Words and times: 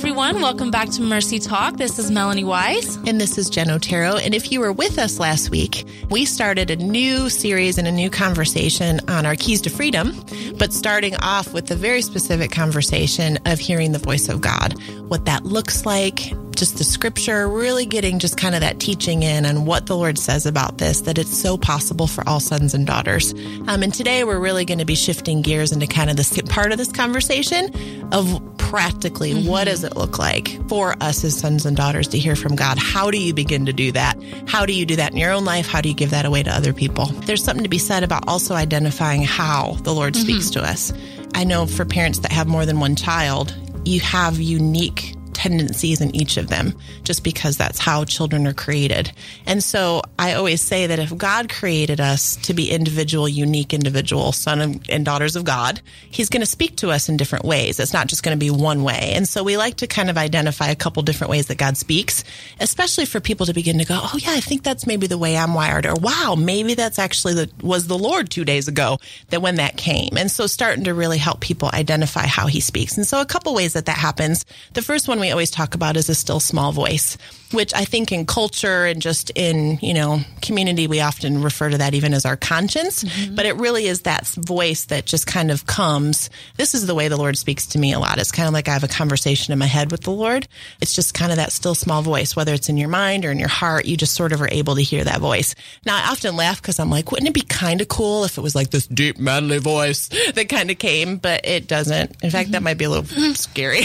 everyone. 0.00 0.40
Welcome 0.40 0.70
back 0.70 0.88
to 0.92 1.02
Mercy 1.02 1.38
Talk. 1.38 1.76
This 1.76 1.98
is 1.98 2.10
Melanie 2.10 2.42
Wise. 2.42 2.96
And 3.06 3.20
this 3.20 3.36
is 3.36 3.50
Jen 3.50 3.68
Otero. 3.68 4.16
And 4.16 4.34
if 4.34 4.50
you 4.50 4.60
were 4.60 4.72
with 4.72 4.98
us 4.98 5.18
last 5.18 5.50
week, 5.50 5.86
we 6.08 6.24
started 6.24 6.70
a 6.70 6.76
new 6.76 7.28
series 7.28 7.76
and 7.76 7.86
a 7.86 7.92
new 7.92 8.08
conversation 8.08 9.00
on 9.10 9.26
our 9.26 9.36
keys 9.36 9.60
to 9.60 9.68
freedom, 9.68 10.14
but 10.58 10.72
starting 10.72 11.16
off 11.16 11.52
with 11.52 11.66
the 11.66 11.76
very 11.76 12.00
specific 12.00 12.50
conversation 12.50 13.38
of 13.44 13.58
hearing 13.58 13.92
the 13.92 13.98
voice 13.98 14.30
of 14.30 14.40
God, 14.40 14.72
what 15.10 15.26
that 15.26 15.44
looks 15.44 15.84
like, 15.84 16.32
just 16.60 16.76
the 16.76 16.84
scripture, 16.84 17.48
really 17.48 17.86
getting 17.86 18.18
just 18.18 18.36
kind 18.36 18.54
of 18.54 18.60
that 18.60 18.78
teaching 18.78 19.22
in 19.22 19.46
and 19.46 19.66
what 19.66 19.86
the 19.86 19.96
Lord 19.96 20.18
says 20.18 20.44
about 20.44 20.76
this, 20.76 21.00
that 21.00 21.16
it's 21.16 21.34
so 21.34 21.56
possible 21.56 22.06
for 22.06 22.22
all 22.28 22.38
sons 22.38 22.74
and 22.74 22.86
daughters. 22.86 23.32
Um, 23.66 23.82
and 23.82 23.94
today 23.94 24.24
we're 24.24 24.38
really 24.38 24.66
going 24.66 24.78
to 24.78 24.84
be 24.84 24.94
shifting 24.94 25.40
gears 25.40 25.72
into 25.72 25.86
kind 25.86 26.10
of 26.10 26.18
this 26.18 26.38
part 26.50 26.70
of 26.70 26.76
this 26.76 26.92
conversation 26.92 28.12
of 28.12 28.42
practically 28.58 29.32
mm-hmm. 29.32 29.48
what 29.48 29.64
does 29.64 29.84
it 29.84 29.96
look 29.96 30.18
like 30.18 30.50
for 30.68 30.94
us 31.00 31.24
as 31.24 31.34
sons 31.34 31.64
and 31.64 31.78
daughters 31.78 32.08
to 32.08 32.18
hear 32.18 32.36
from 32.36 32.56
God? 32.56 32.76
How 32.78 33.10
do 33.10 33.16
you 33.16 33.32
begin 33.32 33.64
to 33.64 33.72
do 33.72 33.90
that? 33.92 34.22
How 34.46 34.66
do 34.66 34.74
you 34.74 34.84
do 34.84 34.96
that 34.96 35.12
in 35.12 35.16
your 35.16 35.32
own 35.32 35.46
life? 35.46 35.66
How 35.66 35.80
do 35.80 35.88
you 35.88 35.94
give 35.94 36.10
that 36.10 36.26
away 36.26 36.42
to 36.42 36.50
other 36.50 36.74
people? 36.74 37.06
There's 37.06 37.42
something 37.42 37.64
to 37.64 37.70
be 37.70 37.78
said 37.78 38.02
about 38.02 38.28
also 38.28 38.54
identifying 38.54 39.22
how 39.22 39.78
the 39.80 39.94
Lord 39.94 40.12
mm-hmm. 40.12 40.24
speaks 40.24 40.50
to 40.50 40.62
us. 40.62 40.92
I 41.34 41.44
know 41.44 41.64
for 41.64 41.86
parents 41.86 42.18
that 42.18 42.32
have 42.32 42.46
more 42.46 42.66
than 42.66 42.80
one 42.80 42.96
child, 42.96 43.56
you 43.86 44.00
have 44.00 44.38
unique 44.38 45.14
tendencies 45.40 46.02
in 46.02 46.14
each 46.14 46.36
of 46.36 46.48
them 46.48 46.74
just 47.02 47.24
because 47.24 47.56
that's 47.56 47.78
how 47.78 48.04
children 48.04 48.46
are 48.46 48.52
created. 48.52 49.10
And 49.46 49.64
so 49.64 50.02
I 50.18 50.34
always 50.34 50.60
say 50.60 50.86
that 50.86 50.98
if 50.98 51.16
God 51.16 51.48
created 51.48 51.98
us 51.98 52.36
to 52.42 52.52
be 52.52 52.70
individual, 52.70 53.26
unique 53.26 53.72
individual 53.72 54.32
son 54.32 54.82
and 54.90 55.02
daughters 55.02 55.36
of 55.36 55.44
God, 55.44 55.80
he's 56.10 56.28
going 56.28 56.42
to 56.42 56.46
speak 56.46 56.76
to 56.76 56.90
us 56.90 57.08
in 57.08 57.16
different 57.16 57.46
ways. 57.46 57.80
It's 57.80 57.94
not 57.94 58.06
just 58.06 58.22
going 58.22 58.36
to 58.36 58.38
be 58.38 58.50
one 58.50 58.82
way. 58.82 59.12
And 59.14 59.26
so 59.26 59.42
we 59.42 59.56
like 59.56 59.76
to 59.76 59.86
kind 59.86 60.10
of 60.10 60.18
identify 60.18 60.68
a 60.68 60.76
couple 60.76 61.02
different 61.02 61.30
ways 61.30 61.46
that 61.46 61.56
God 61.56 61.78
speaks, 61.78 62.22
especially 62.60 63.06
for 63.06 63.18
people 63.18 63.46
to 63.46 63.54
begin 63.54 63.78
to 63.78 63.86
go, 63.86 63.98
Oh 63.98 64.18
yeah, 64.20 64.32
I 64.32 64.40
think 64.40 64.62
that's 64.62 64.86
maybe 64.86 65.06
the 65.06 65.16
way 65.16 65.38
I'm 65.38 65.54
wired 65.54 65.86
or 65.86 65.94
wow, 65.94 66.34
maybe 66.38 66.74
that's 66.74 66.98
actually 66.98 67.32
the, 67.32 67.50
was 67.62 67.86
the 67.86 67.96
Lord 67.96 68.28
two 68.28 68.44
days 68.44 68.68
ago 68.68 68.98
that 69.30 69.40
when 69.40 69.54
that 69.54 69.78
came. 69.78 70.18
And 70.18 70.30
so 70.30 70.46
starting 70.46 70.84
to 70.84 70.92
really 70.92 71.18
help 71.18 71.40
people 71.40 71.70
identify 71.72 72.26
how 72.26 72.46
he 72.46 72.60
speaks. 72.60 72.98
And 72.98 73.06
so 73.06 73.22
a 73.22 73.26
couple 73.26 73.54
ways 73.54 73.72
that 73.72 73.86
that 73.86 73.96
happens. 73.96 74.44
The 74.74 74.82
first 74.82 75.08
one 75.08 75.18
we 75.18 75.29
always 75.30 75.50
talk 75.50 75.74
about 75.74 75.96
is 75.96 76.08
a 76.08 76.14
still 76.14 76.40
small 76.40 76.72
voice, 76.72 77.16
which 77.52 77.74
I 77.74 77.84
think 77.84 78.12
in 78.12 78.26
culture 78.26 78.84
and 78.86 79.00
just 79.02 79.30
in, 79.34 79.78
you 79.82 79.94
know, 79.94 80.20
community, 80.42 80.86
we 80.86 81.00
often 81.00 81.42
refer 81.42 81.70
to 81.70 81.78
that 81.78 81.94
even 81.94 82.14
as 82.14 82.24
our 82.24 82.36
conscience. 82.36 83.04
Mm-hmm. 83.04 83.34
But 83.34 83.46
it 83.46 83.56
really 83.56 83.86
is 83.86 84.02
that 84.02 84.26
voice 84.26 84.86
that 84.86 85.06
just 85.06 85.26
kind 85.26 85.50
of 85.50 85.66
comes. 85.66 86.30
This 86.56 86.74
is 86.74 86.86
the 86.86 86.94
way 86.94 87.08
the 87.08 87.16
Lord 87.16 87.36
speaks 87.36 87.66
to 87.68 87.78
me 87.78 87.92
a 87.92 87.98
lot. 87.98 88.18
It's 88.18 88.32
kind 88.32 88.46
of 88.46 88.54
like 88.54 88.68
I 88.68 88.72
have 88.72 88.84
a 88.84 88.88
conversation 88.88 89.52
in 89.52 89.58
my 89.58 89.66
head 89.66 89.90
with 89.90 90.02
the 90.02 90.10
Lord. 90.10 90.48
It's 90.80 90.94
just 90.94 91.14
kind 91.14 91.30
of 91.30 91.36
that 91.36 91.52
still 91.52 91.74
small 91.74 92.02
voice, 92.02 92.34
whether 92.34 92.54
it's 92.54 92.68
in 92.68 92.76
your 92.76 92.88
mind 92.88 93.24
or 93.24 93.30
in 93.30 93.38
your 93.38 93.48
heart, 93.48 93.84
you 93.84 93.96
just 93.96 94.14
sort 94.14 94.32
of 94.32 94.40
are 94.40 94.48
able 94.50 94.76
to 94.76 94.82
hear 94.82 95.04
that 95.04 95.20
voice. 95.20 95.54
Now, 95.84 95.96
I 95.96 96.10
often 96.10 96.36
laugh 96.36 96.60
because 96.60 96.78
I'm 96.78 96.90
like, 96.90 97.10
wouldn't 97.10 97.28
it 97.28 97.34
be 97.34 97.42
kind 97.42 97.80
of 97.80 97.88
cool 97.88 98.24
if 98.24 98.38
it 98.38 98.40
was 98.40 98.54
like 98.54 98.70
this 98.70 98.86
deep, 98.86 99.18
manly 99.18 99.58
voice 99.58 100.08
that 100.34 100.48
kind 100.48 100.70
of 100.70 100.78
came, 100.78 101.16
but 101.16 101.46
it 101.46 101.66
doesn't. 101.66 102.16
In 102.22 102.30
fact, 102.30 102.46
mm-hmm. 102.46 102.52
that 102.52 102.62
might 102.62 102.78
be 102.78 102.84
a 102.84 102.90
little 102.90 103.04
scary. 103.34 103.82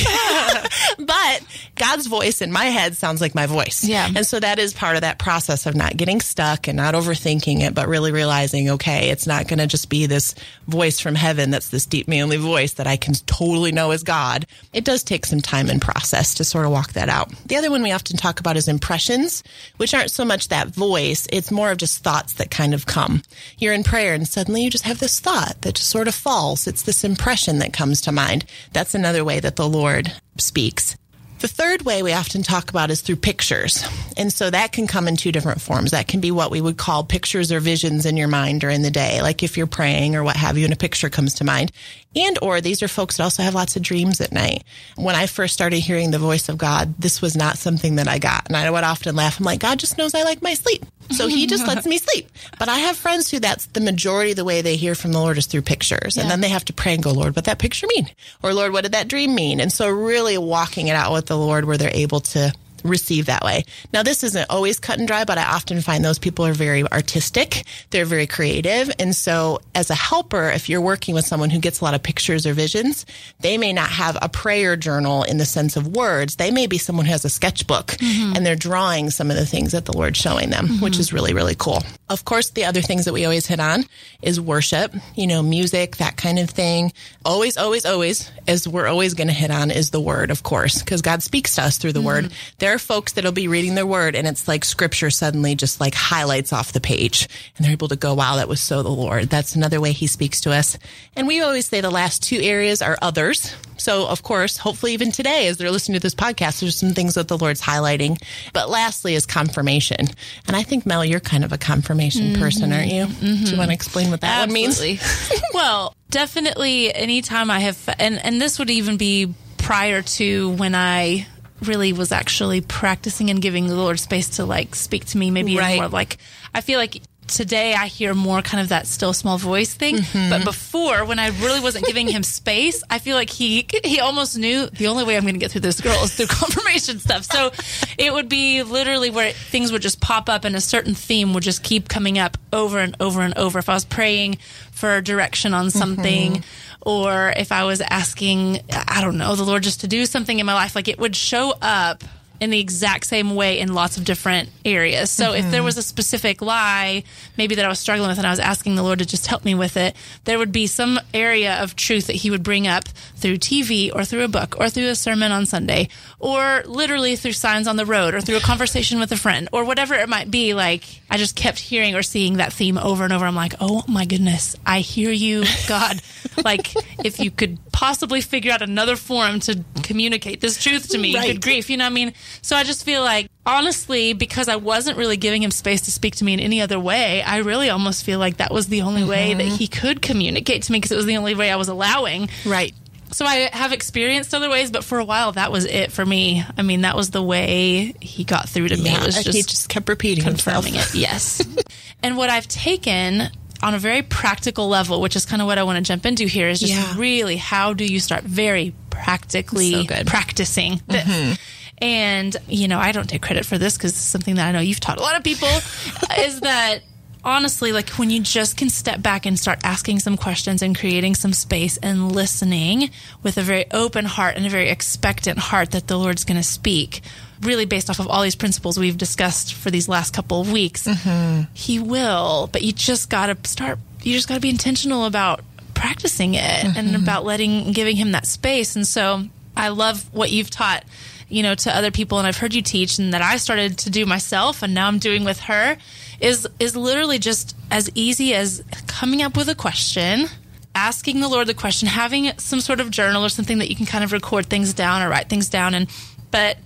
but 0.97 1.05
but 1.25 1.41
God's 1.75 2.07
voice 2.07 2.41
in 2.41 2.52
my 2.52 2.66
head 2.66 2.95
sounds 2.95 3.22
like 3.22 3.35
my 3.35 3.45
voice. 3.45 3.55
Yeah. 3.84 4.09
And 4.16 4.25
so 4.25 4.39
that 4.39 4.59
is 4.59 4.73
part 4.73 4.95
of 4.95 5.02
that 5.02 5.20
process 5.20 5.66
of 5.66 5.75
not 5.75 5.98
getting 5.98 6.22
stuck 6.22 6.67
and 6.67 6.78
not 6.78 6.94
overthinking 6.94 7.62
it, 7.62 7.73
but 7.73 7.88
really 7.88 8.12
realizing, 8.12 8.70
okay, 8.72 9.09
it's 9.09 9.28
not 9.28 9.47
going 9.47 9.59
to 9.59 9.67
just 9.67 9.89
be 9.89 10.06
this 10.06 10.36
voice 10.67 11.00
from 11.00 11.16
heaven 11.16 11.52
that's 11.52 11.70
this 11.70 11.86
deep, 11.86 12.08
manly 12.08 12.38
voice 12.38 12.73
that 12.73 12.88
I 12.88 12.97
can 12.97 13.14
totally 13.25 13.72
know 13.72 13.92
is 13.92 14.03
God. 14.03 14.45
It 14.73 14.86
does 14.86 15.03
take 15.03 15.25
some 15.25 15.42
time 15.42 15.70
and 15.70 15.81
process 15.81 16.36
to 16.36 16.44
sort 16.44 16.66
of 16.66 16.72
walk 16.72 16.94
that 16.94 17.09
out. 17.09 17.30
The 17.45 17.56
other 17.56 17.72
one 17.72 17.84
we 17.84 17.92
often 17.92 18.17
talk 18.17 18.39
about 18.39 18.58
is 18.58 18.67
impressions, 18.67 19.44
which 19.78 19.94
aren't 19.94 20.12
so 20.12 20.25
much 20.25 20.50
that 20.50 20.68
voice. 20.69 21.28
It's 21.31 21.52
more 21.52 21.72
of 21.72 21.78
just 21.78 22.03
thoughts 22.03 22.34
that 22.34 22.52
kind 22.52 22.74
of 22.74 22.85
come. 22.85 23.24
You're 23.58 23.74
in 23.74 23.84
prayer 23.84 24.13
and 24.13 24.28
suddenly 24.28 24.63
you 24.63 24.69
just 24.69 24.85
have 24.85 25.00
this 25.00 25.19
thought 25.19 25.62
that 25.62 25.75
just 25.75 25.90
sort 25.90 26.08
of 26.08 26.16
falls. 26.16 26.68
It's 26.68 26.84
this 26.84 27.03
impression 27.03 27.59
that 27.59 27.74
comes 27.74 28.02
to 28.02 28.12
mind. 28.12 28.46
That's 28.74 28.96
another 28.96 29.24
way 29.24 29.40
that 29.40 29.56
the 29.56 29.68
Lord 29.68 30.12
speaks. 30.38 30.96
The 31.45 31.53
third 31.53 31.83
way 31.83 32.01
we 32.01 32.11
often 32.11 32.41
talk 32.41 32.72
about 32.72 32.89
is 32.89 33.01
through 33.01 33.17
pictures. 33.17 33.88
And 34.17 34.33
so 34.33 34.50
that 34.50 34.72
can 34.72 34.88
come 34.88 35.07
in 35.07 35.16
two 35.16 35.31
different 35.31 35.61
forms. 35.61 35.91
That 35.91 36.07
can 36.07 36.19
be 36.19 36.31
what 36.31 36.50
we 36.50 36.59
would 36.59 36.75
call 36.75 37.03
pictures 37.03 37.51
or 37.51 37.59
visions 37.59 38.07
in 38.07 38.17
your 38.17 38.28
mind 38.28 38.61
during 38.61 38.81
the 38.81 38.89
day, 38.89 39.22
like 39.22 39.44
if 39.44 39.55
you're 39.55 39.67
praying 39.67 40.16
or 40.16 40.23
what 40.23 40.38
have 40.38 40.57
you, 40.57 40.63
and 40.63 40.73
a 40.73 40.75
picture 40.75 41.07
comes 41.07 41.35
to 41.35 41.44
mind. 41.44 41.72
And 42.16 42.39
or 42.41 42.61
these 42.61 42.81
are 42.81 42.88
folks 42.88 43.17
that 43.17 43.23
also 43.25 43.44
have 43.44 43.53
lots 43.53 43.75
of 43.75 43.84
dreams 43.84 44.22
at 44.22 44.31
night. 44.31 44.63
When 44.95 45.13
I 45.13 45.28
first 45.28 45.53
started 45.53 45.81
hearing 45.81 46.09
the 46.09 46.17
voice 46.17 46.50
of 46.50 46.57
God, 46.57 46.95
this 46.97 47.22
was 47.22 47.35
not 47.35 47.59
something 47.59 47.97
that 47.97 48.07
I 48.07 48.17
got. 48.17 48.47
And 48.47 48.57
I 48.57 48.67
would 48.67 48.84
often 48.84 49.16
laugh. 49.16 49.38
I'm 49.38 49.45
like, 49.45 49.59
God 49.59 49.78
just 49.78 50.00
knows 50.00 50.16
I 50.16 50.23
like 50.23 50.41
my 50.41 50.55
sleep. 50.55 50.84
So 51.11 51.27
he 51.27 51.47
just 51.47 51.67
lets 51.67 51.85
me 51.88 51.97
sleep. 51.97 52.29
But 52.57 52.69
I 52.69 52.79
have 52.79 52.97
friends 52.97 53.29
who 53.29 53.39
that's 53.39 53.66
the 53.67 53.81
majority 53.81 54.31
of 54.31 54.38
the 54.38 54.45
way 54.45 54.61
they 54.61 54.75
hear 54.75 54.95
from 54.95 55.11
the 55.11 55.19
Lord 55.19 55.38
is 55.38 55.45
through 55.45 55.61
pictures. 55.61 56.16
Yeah. 56.16 56.23
And 56.23 56.31
then 56.31 56.41
they 56.41 56.49
have 56.49 56.66
to 56.66 56.73
pray 56.73 56.93
and 56.93 57.03
go, 57.03 57.11
Lord, 57.11 57.35
what 57.35 57.45
that 57.45 57.59
picture 57.59 57.88
mean? 57.88 58.09
Or 58.43 58.53
Lord, 58.53 58.73
what 58.73 58.83
did 58.83 58.93
that 58.93 59.07
dream 59.07 59.35
mean? 59.35 59.59
And 59.59 59.71
so 59.71 59.89
really 59.89 60.38
walking 60.38 60.88
it 60.88 60.95
out 60.95 61.13
with 61.13 61.27
the 61.27 61.38
Lord 61.38 61.66
where 61.66 61.77
they're 61.77 61.89
able 61.93 62.21
to 62.21 62.53
receive 62.85 63.25
that 63.25 63.44
way. 63.44 63.63
Now, 63.91 64.03
this 64.03 64.23
isn't 64.23 64.46
always 64.50 64.79
cut 64.79 65.00
and 65.00 65.07
dry, 65.07 65.25
but 65.25 65.38
I 65.38 65.44
often 65.44 65.81
find 65.81 66.03
those 66.03 66.19
people 66.19 66.46
are 66.46 66.53
very 66.53 66.84
artistic. 66.84 67.63
They're 67.90 68.06
very 68.06 68.28
creative. 68.28 68.91
And 69.00 69.16
so 69.16 69.59
as 69.73 69.90
a 69.90 69.96
helper, 69.96 70.50
if 70.50 70.69
you're 70.69 70.81
working 70.81 71.16
with 71.16 71.25
someone 71.25 71.50
who 71.50 71.59
gets 71.59 71.81
a 71.81 71.84
lot 71.84 71.94
of 71.94 72.03
pictures 72.03 72.46
or 72.46 72.53
visions, 72.53 73.06
they 73.40 73.57
may 73.57 73.73
not 73.73 73.90
have 73.90 74.18
a 74.22 74.29
prayer 74.29 74.75
journal 74.75 75.23
in 75.23 75.38
the 75.38 75.46
sense 75.46 75.75
of 75.75 75.88
words. 75.88 76.35
They 76.35 76.51
may 76.51 76.68
be 76.68 76.78
someone 76.78 77.06
who 77.06 77.12
has 77.12 77.25
a 77.25 77.29
sketchbook 77.29 77.88
mm-hmm. 77.88 78.35
and 78.35 78.46
they're 78.46 78.56
drawing 78.56 79.09
some 79.09 79.31
of 79.31 79.38
the 79.38 79.46
things 79.46 79.72
that 79.72 79.85
the 79.85 79.94
Lord's 79.94 80.19
showing 80.19 80.50
them, 80.50 80.67
mm-hmm. 80.67 80.84
which 80.84 81.00
is 81.00 81.12
really, 81.12 81.34
really 81.34 81.56
cool. 81.56 81.81
Of 82.07 82.23
course, 82.23 82.51
the 82.51 82.66
other 82.66 82.81
things 82.81 83.05
that 83.05 83.13
we 83.13 83.25
always 83.25 83.47
hit 83.47 83.59
on 83.59 83.85
is 84.21 84.39
worship, 84.39 84.93
you 85.16 85.25
know, 85.25 85.41
music, 85.41 85.97
that 85.97 86.17
kind 86.17 86.38
of 86.38 86.51
thing. 86.51 86.93
Always, 87.25 87.57
always, 87.57 87.83
always, 87.83 88.29
as 88.47 88.67
we're 88.67 88.85
always 88.85 89.16
going 89.16 89.27
to 89.27 89.33
hit 89.33 89.49
on 89.49 89.71
is 89.71 89.89
the 89.89 89.99
word, 89.99 90.29
of 90.29 90.43
course, 90.43 90.83
because 90.83 91.01
God 91.01 91.23
speaks 91.23 91.55
to 91.55 91.63
us 91.63 91.79
through 91.79 91.93
the 91.93 91.99
mm-hmm. 91.99 92.07
word. 92.07 92.31
There 92.59 92.71
are 92.75 92.79
folks 92.79 93.13
that'll 93.13 93.31
be 93.31 93.47
reading 93.47 93.73
their 93.73 93.88
word 93.88 94.16
and 94.16 94.27
it's 94.27 94.47
like 94.47 94.63
scripture 94.66 95.09
suddenly 95.09 95.55
just 95.55 95.81
like 95.81 95.95
highlights 95.95 96.53
off 96.53 96.73
the 96.73 96.79
page 96.79 97.27
and 97.57 97.66
they're 97.66 97.73
able 97.73 97.88
to 97.88 97.95
go, 97.95 98.13
wow, 98.13 98.35
that 98.35 98.47
was 98.47 98.61
so 98.61 98.83
the 98.83 98.89
Lord. 98.89 99.29
That's 99.29 99.55
another 99.55 99.81
way 99.81 99.91
he 99.91 100.05
speaks 100.05 100.41
to 100.41 100.51
us. 100.51 100.77
And 101.16 101.27
we 101.27 101.41
always 101.41 101.66
say 101.66 101.81
the 101.81 101.89
last 101.89 102.22
two 102.22 102.39
areas 102.39 102.83
are 102.83 102.99
others. 103.01 103.55
So, 103.77 104.07
of 104.07 104.23
course, 104.23 104.57
hopefully 104.57 104.93
even 104.93 105.11
today, 105.11 105.47
as 105.47 105.57
they're 105.57 105.69
listening 105.69 105.99
to 105.99 106.01
this 106.01 106.16
podcast, 106.16 106.61
there's 106.61 106.77
some 106.77 106.93
things 106.93 107.16
that 107.16 107.27
the 107.27 107.37
Lord's 107.37 107.61
highlighting. 107.61 108.22
But 108.53 108.69
lastly 108.69 109.16
is 109.16 109.25
confirmation. 109.25 110.07
And 110.47 110.55
I 110.55 110.63
think, 110.63 110.85
Mel, 110.85 111.03
you're 111.03 111.19
kind 111.19 111.43
of 111.43 111.51
a 111.51 111.57
confirmation 111.57 111.94
mm-hmm. 111.97 112.41
person, 112.41 112.72
aren't 112.72 112.91
you? 112.91 113.06
Mm-hmm. 113.06 113.19
Do 113.19 113.28
you 113.28 113.35
mm-hmm. 113.35 113.57
want 113.57 113.69
to 113.69 113.73
explain 113.73 114.11
what 114.11 114.22
that 114.22 114.50
Absolutely. 114.50 114.88
means? 114.94 115.31
well, 115.53 115.95
definitely 116.09 116.94
anytime 116.94 117.50
I 117.50 117.59
have, 117.59 117.89
and, 118.00 118.23
and 118.23 118.41
this 118.41 118.59
would 118.59 118.69
even 118.69 118.97
be 118.97 119.33
prior 119.57 120.01
to 120.01 120.51
when 120.51 120.75
I 120.75 121.28
really 121.61 121.94
was 121.94 122.11
actually 122.11 122.61
practicing 122.61 123.29
and 123.29 123.41
giving 123.41 123.67
the 123.67 123.75
Lord 123.75 124.00
space 124.00 124.38
to 124.38 124.45
like 124.45 124.75
speak 124.75 125.05
to 125.05 125.17
me, 125.17 125.31
maybe 125.31 125.57
right. 125.57 125.78
more 125.78 125.88
like 125.88 126.17
I 126.53 126.61
feel 126.61 126.79
like 126.79 127.01
today 127.28 127.74
I 127.74 127.88
hear 127.88 128.13
more 128.13 128.41
kind 128.41 128.62
of 128.62 128.69
that 128.69 128.88
still 128.88 129.13
small 129.13 129.38
voice 129.38 129.74
thing. 129.74 129.97
Mm-hmm. 129.97 130.30
But 130.30 130.44
before, 130.44 131.06
when 131.06 131.19
I 131.19 131.28
really 131.28 131.59
wasn't 131.59 131.86
giving 131.86 132.08
him 132.08 132.24
space, 132.24 132.84
I 132.90 133.00
feel 133.00 133.16
like 133.16 133.30
he 133.30 133.68
he 133.84 134.00
almost 134.00 134.38
knew 134.38 134.68
the 134.68 134.88
only 134.88 135.03
way 135.03 135.18
I'm 135.18 135.24
going 135.24 135.35
to 135.35 135.40
get 135.40 135.52
through 135.52 135.62
this 135.62 135.81
girl 135.81 136.03
is 136.03 136.16
through 136.16 136.28
confirmation 136.30 137.00
stuff. 137.00 137.24
So 137.24 137.52
it 137.97 138.14
would 138.14 138.30
be 138.30 138.64
literally 138.64 139.09
where 139.09 139.31
things 139.31 139.72
would 139.72 139.81
just 139.81 140.02
pop 140.02 140.30
up 140.30 140.46
and 140.46 140.56
a 140.56 140.62
certain 140.62 140.96
theme 140.96 141.34
would 141.34 141.44
just 141.44 141.64
keep 141.64 141.88
coming 141.88 142.18
up 142.18 142.38
over 142.53 142.80
and 142.80 142.96
over 143.00 143.22
and 143.22 143.38
over. 143.38 143.59
If 143.59 143.69
I 143.69 143.74
was 143.74 143.85
praying 143.85 144.38
for 144.72 145.02
direction 145.02 145.53
on 145.53 145.72
something. 145.72 146.34
Mm-hmm 146.34 146.72
or 146.85 147.34
if 147.35 147.52
I 147.52 147.64
was 147.64 147.81
asking, 147.81 148.59
I 148.70 149.02
don't 149.02 149.17
know, 149.17 149.35
the 149.35 149.44
Lord 149.44 149.64
just 149.64 149.82
to 149.82 149.88
do 149.88 150.05
something 150.05 150.38
in 150.38 150.46
my 150.46 150.53
life, 150.53 150.76
like 150.76 150.88
it 150.88 150.99
would 150.99 151.16
show 151.16 151.52
up 151.59 152.03
in 152.40 152.49
the 152.49 152.59
exact 152.59 153.05
same 153.05 153.35
way 153.35 153.59
in 153.59 153.73
lots 153.73 153.97
of 153.97 154.03
different 154.03 154.49
areas. 154.64 155.09
So 155.09 155.26
mm-hmm. 155.26 155.35
if 155.35 155.52
there 155.52 155.59
mm-hmm. 155.59 155.66
was 155.66 155.78
a 155.78 155.84
specific 155.84 156.41
lie, 156.41 157.03
maybe 157.37 157.55
that 157.55 157.66
I 157.66 157.70
was 157.70 157.79
struggling 157.79 158.09
with 158.09 158.17
and 158.17 158.28
I 158.28 158.29
was 158.29 158.40
asking 158.40 158.76
the 158.76 158.84
Lord 158.84 158.99
to 158.99 159.05
just 159.05 159.28
help 159.28 159.46
me 159.46 159.55
with 159.55 159.78
it, 159.78 159.96
there 160.26 160.37
would 160.37 160.52
be 160.52 160.67
some 160.67 160.99
area 161.14 161.61
of 161.61 161.76
truth 161.76 162.08
that 162.08 162.17
he 162.17 162.29
would 162.29 162.43
bring 162.43 162.67
up 162.67 162.87
through 163.16 163.37
TV 163.37 163.93
or 163.93 164.03
through 164.03 164.23
a 164.23 164.28
book 164.28 164.55
or 164.59 164.70
through 164.70 164.90
a 164.90 164.96
sermon 164.96 165.32
on 165.32 165.46
Sunday 165.46 165.90
or 166.20 166.64
literally 166.66 167.16
through 167.16 167.34
signs 167.34 167.67
on 167.67 167.76
the 167.76 167.85
road 167.85 168.14
or 168.14 168.22
through 168.22 168.37
a 168.37 168.41
conversation 168.41 168.99
with 168.99 169.11
a 169.11 169.17
friend 169.17 169.49
or 169.52 169.64
whatever 169.64 169.93
it 169.93 170.09
might 170.09 170.29
be. 170.29 170.53
Like 170.53 170.84
I 171.09 171.17
just 171.17 171.35
kept 171.35 171.59
hearing 171.59 171.96
or 171.96 172.03
seeing 172.03 172.37
that 172.37 172.53
theme 172.53 172.78
over 172.78 173.03
and 173.03 173.14
over. 173.14 173.26
I'm 173.26 173.35
like, 173.35 173.53
oh 173.61 173.84
my 173.87 174.05
goodness, 174.05 174.55
I 174.66 174.79
hear 174.79 175.11
you, 175.11 175.43
God. 175.67 176.02
like 176.43 176.73
if 177.05 177.20
you 177.20 177.32
could 177.32 177.59
possibly 177.72 178.22
figure 178.22 178.52
out 178.52 178.61
another 178.61 178.96
form 178.96 179.40
to 179.41 179.64
communicate 179.84 180.41
this 180.41 180.61
truth 180.61 180.90
to 180.90 180.97
me, 180.97 181.16
right. 181.16 181.34
good 181.34 181.41
grief, 181.41 181.70
you 181.70 181.78
know 181.78 181.85
what 181.85 181.91
I 181.91 181.93
mean? 181.93 182.14
So 182.41 182.55
I 182.55 182.63
just 182.63 182.85
feel 182.85 183.01
like, 183.01 183.29
honestly, 183.45 184.13
because 184.13 184.47
I 184.47 184.55
wasn't 184.55 184.97
really 184.97 185.17
giving 185.17 185.43
him 185.43 185.51
space 185.51 185.81
to 185.81 185.91
speak 185.91 186.16
to 186.17 186.23
me 186.23 186.33
in 186.33 186.39
any 186.39 186.61
other 186.61 186.79
way, 186.79 187.22
I 187.23 187.37
really 187.37 187.69
almost 187.69 188.03
feel 188.03 188.19
like 188.19 188.37
that 188.37 188.51
was 188.51 188.67
the 188.67 188.81
only 188.81 189.01
mm-hmm. 189.01 189.09
way 189.09 189.33
that 189.33 189.43
mm-hmm. 189.43 189.55
he 189.55 189.67
could 189.67 190.01
communicate 190.01 190.63
to 190.63 190.72
me 190.72 190.77
because 190.77 190.91
it 190.91 190.97
was 190.97 191.05
the 191.05 191.17
only 191.17 191.35
way 191.35 191.51
I 191.51 191.55
was 191.55 191.67
allowing. 191.67 192.29
Right 192.45 192.73
so 193.16 193.25
I 193.25 193.49
have 193.53 193.72
experienced 193.72 194.33
other 194.33 194.49
ways, 194.49 194.72
but 194.72 194.83
for 194.83 194.99
a 194.99 195.05
while 195.05 195.31
that 195.33 195.49
was 195.49 195.63
it 195.63 195.93
for 195.93 196.05
me. 196.05 196.43
I 196.57 196.61
mean, 196.63 196.81
that 196.81 196.97
was 196.97 197.11
the 197.11 197.23
way 197.23 197.93
he 198.01 198.25
got 198.25 198.49
through 198.49 198.67
to 198.69 198.77
me. 198.77 198.89
Yeah, 198.89 199.01
it 199.01 199.05
was 199.05 199.23
just 199.23 199.37
he 199.37 199.43
just 199.43 199.69
kept 199.69 199.87
repeating 199.87 200.23
confirming 200.23 200.73
himself. 200.73 200.95
it. 200.95 200.99
Yes. 200.99 201.47
and 202.03 202.17
what 202.17 202.29
I've 202.29 202.47
taken 202.47 203.29
on 203.63 203.73
a 203.73 203.79
very 203.79 204.01
practical 204.01 204.67
level, 204.67 204.99
which 204.99 205.16
is 205.16 205.25
kind 205.25 205.41
of 205.41 205.47
what 205.47 205.57
I 205.57 205.63
want 205.63 205.77
to 205.77 205.83
jump 205.83 206.05
into 206.05 206.25
here, 206.25 206.49
is 206.49 206.59
just 206.59 206.73
Yeah. 206.73 206.93
really 206.97 207.37
how 207.37 207.73
do 207.73 207.85
you 207.85 208.01
start 208.01 208.23
very 208.23 208.73
practically 208.89 209.87
So 209.87 210.03
practicing 210.05 210.81
this. 210.87 211.37
And, 211.81 212.35
you 212.47 212.67
know, 212.67 212.79
I 212.79 212.91
don't 212.91 213.07
take 213.07 213.22
credit 213.22 213.45
for 213.45 213.57
this 213.57 213.77
because 213.77 213.91
it's 213.91 213.99
something 213.99 214.35
that 214.35 214.47
I 214.47 214.51
know 214.51 214.59
you've 214.59 214.79
taught 214.79 214.97
a 214.97 215.01
lot 215.01 215.17
of 215.17 215.23
people 215.23 215.47
is 216.17 216.39
that 216.41 216.81
honestly, 217.25 217.72
like 217.72 217.89
when 217.91 218.09
you 218.09 218.22
just 218.22 218.55
can 218.55 218.69
step 218.69 219.01
back 219.01 219.25
and 219.25 219.37
start 219.37 219.59
asking 219.63 219.99
some 219.99 220.16
questions 220.16 220.61
and 220.61 220.77
creating 220.77 221.16
some 221.16 221.33
space 221.33 221.77
and 221.77 222.11
listening 222.11 222.91
with 223.23 223.37
a 223.37 223.41
very 223.41 223.66
open 223.72 224.05
heart 224.05 224.35
and 224.37 224.45
a 224.45 224.49
very 224.49 224.69
expectant 224.69 225.39
heart 225.39 225.72
that 225.72 225.87
the 225.87 225.97
Lord's 225.97 226.23
going 226.23 226.37
to 226.37 226.47
speak, 226.47 227.01
really 227.41 227.66
based 227.66 227.89
off 227.89 227.99
of 227.99 228.07
all 228.07 228.22
these 228.22 228.35
principles 228.35 228.77
we've 228.77 228.97
discussed 228.97 229.55
for 229.55 229.72
these 229.72 229.89
last 229.89 230.13
couple 230.13 230.39
of 230.39 230.51
weeks, 230.51 230.87
mm-hmm. 230.87 231.51
He 231.53 231.79
will. 231.79 232.47
But 232.51 232.61
you 232.61 232.72
just 232.72 233.09
got 233.09 233.25
to 233.25 233.49
start, 233.49 233.79
you 234.03 234.13
just 234.13 234.27
got 234.27 234.35
to 234.35 234.41
be 234.41 234.49
intentional 234.49 235.05
about 235.05 235.41
practicing 235.73 236.35
it 236.35 236.63
and 236.63 236.75
mm-hmm. 236.75 237.03
about 237.03 237.25
letting, 237.25 237.73
giving 237.73 237.95
Him 237.95 238.11
that 238.11 238.27
space. 238.27 238.75
And 238.75 238.85
so 238.87 239.23
I 239.57 239.69
love 239.69 240.13
what 240.13 240.31
you've 240.31 240.49
taught 240.49 240.83
you 241.29 241.43
know 241.43 241.55
to 241.55 241.75
other 241.75 241.91
people 241.91 242.17
and 242.17 242.27
I've 242.27 242.37
heard 242.37 242.53
you 242.53 242.61
teach 242.61 242.99
and 242.99 243.13
that 243.13 243.22
I 243.22 243.37
started 243.37 243.77
to 243.79 243.89
do 243.89 244.05
myself 244.05 244.61
and 244.63 244.73
now 244.73 244.87
I'm 244.87 244.99
doing 244.99 245.23
with 245.23 245.39
her 245.41 245.77
is 246.19 246.47
is 246.59 246.75
literally 246.75 247.19
just 247.19 247.55
as 247.72 247.89
easy 247.95 248.33
as 248.33 248.63
coming 248.87 249.22
up 249.22 249.35
with 249.35 249.49
a 249.49 249.55
question 249.55 250.27
asking 250.75 251.22
the 251.22 251.27
Lord 251.27 251.47
the 251.47 251.53
question 251.53 251.87
having 251.87 252.31
some 252.37 252.61
sort 252.61 252.79
of 252.79 252.91
journal 252.91 253.23
or 253.25 253.29
something 253.29 253.57
that 253.57 253.69
you 253.69 253.75
can 253.75 253.85
kind 253.85 254.03
of 254.03 254.11
record 254.11 254.45
things 254.47 254.73
down 254.73 255.01
or 255.01 255.09
write 255.09 255.29
things 255.29 255.49
down 255.49 255.73
and 255.73 255.89
but 256.31 256.57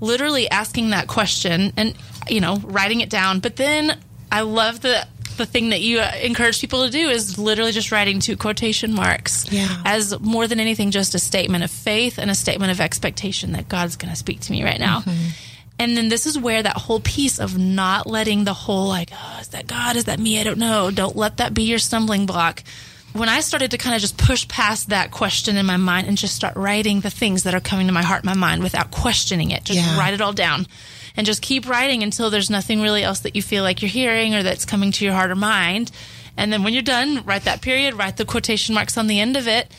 literally 0.00 0.50
asking 0.50 0.90
that 0.90 1.08
question 1.08 1.72
and 1.76 1.94
you 2.28 2.40
know 2.40 2.58
writing 2.58 3.00
it 3.00 3.10
down. 3.10 3.40
But 3.40 3.56
then 3.56 3.98
I 4.30 4.42
love 4.42 4.80
the 4.80 5.06
the 5.36 5.46
thing 5.46 5.70
that 5.70 5.80
you 5.80 6.00
uh, 6.00 6.10
encourage 6.22 6.60
people 6.60 6.84
to 6.84 6.90
do 6.90 7.08
is 7.08 7.38
literally 7.38 7.72
just 7.72 7.90
writing 7.92 8.20
two 8.20 8.36
quotation 8.36 8.94
marks 8.94 9.50
Yeah. 9.52 9.82
as 9.84 10.18
more 10.20 10.46
than 10.46 10.60
anything 10.60 10.90
just 10.90 11.14
a 11.14 11.18
statement 11.18 11.64
of 11.64 11.70
faith 11.70 12.18
and 12.18 12.30
a 12.30 12.34
statement 12.34 12.70
of 12.72 12.80
expectation 12.80 13.52
that 13.52 13.68
God's 13.68 13.96
going 13.96 14.10
to 14.10 14.16
speak 14.16 14.40
to 14.40 14.52
me 14.52 14.62
right 14.64 14.78
now. 14.80 15.02
And 15.78 15.96
then 15.96 16.08
this 16.08 16.24
is 16.26 16.38
where 16.38 16.62
that 16.62 16.76
whole 16.76 17.00
piece 17.00 17.40
of 17.40 17.58
not 17.58 18.06
letting 18.06 18.44
the 18.44 18.54
whole 18.54 18.86
like, 18.88 19.10
oh, 19.12 19.38
is 19.40 19.48
that 19.48 19.66
God? 19.66 19.96
Is 19.96 20.04
that 20.04 20.20
me? 20.20 20.40
I 20.40 20.44
don't 20.44 20.58
know. 20.58 20.90
Don't 20.92 21.16
let 21.16 21.38
that 21.38 21.52
be 21.52 21.64
your 21.64 21.80
stumbling 21.80 22.26
block. 22.26 22.62
When 23.14 23.28
I 23.28 23.40
started 23.40 23.70
to 23.70 23.78
kind 23.78 23.94
of 23.94 24.00
just 24.00 24.18
push 24.18 24.46
past 24.48 24.88
that 24.88 25.12
question 25.12 25.56
in 25.56 25.64
my 25.66 25.76
mind 25.76 26.08
and 26.08 26.18
just 26.18 26.34
start 26.34 26.56
writing 26.56 27.00
the 27.00 27.10
things 27.10 27.44
that 27.44 27.54
are 27.54 27.60
coming 27.60 27.86
to 27.86 27.92
my 27.92 28.02
heart, 28.02 28.24
my 28.24 28.34
mind 28.34 28.64
without 28.64 28.90
questioning 28.90 29.52
it, 29.52 29.62
just 29.62 29.78
Yeah. 29.78 29.96
write 29.96 30.14
it 30.14 30.20
all 30.20 30.32
down 30.32 30.66
and 31.16 31.24
just 31.24 31.40
keep 31.40 31.68
writing 31.68 32.02
until 32.02 32.28
there's 32.28 32.50
nothing 32.50 32.80
really 32.80 33.04
else 33.04 33.20
that 33.20 33.36
you 33.36 33.42
feel 33.42 33.62
like 33.62 33.80
you're 33.82 33.88
hearing 33.88 34.34
or 34.34 34.42
that's 34.42 34.64
coming 34.64 34.90
to 34.90 35.04
your 35.04 35.14
heart 35.14 35.30
or 35.30 35.36
mind. 35.36 35.92
And 36.36 36.52
then 36.52 36.64
when 36.64 36.72
you're 36.72 36.82
done, 36.82 37.22
write 37.24 37.44
that 37.44 37.60
period, 37.60 37.94
write 37.94 38.16
the 38.16 38.24
quotation 38.24 38.74
marks 38.74 38.98
on 38.98 39.06
the 39.06 39.20
end 39.20 39.36
of 39.36 39.46
it. 39.46 39.70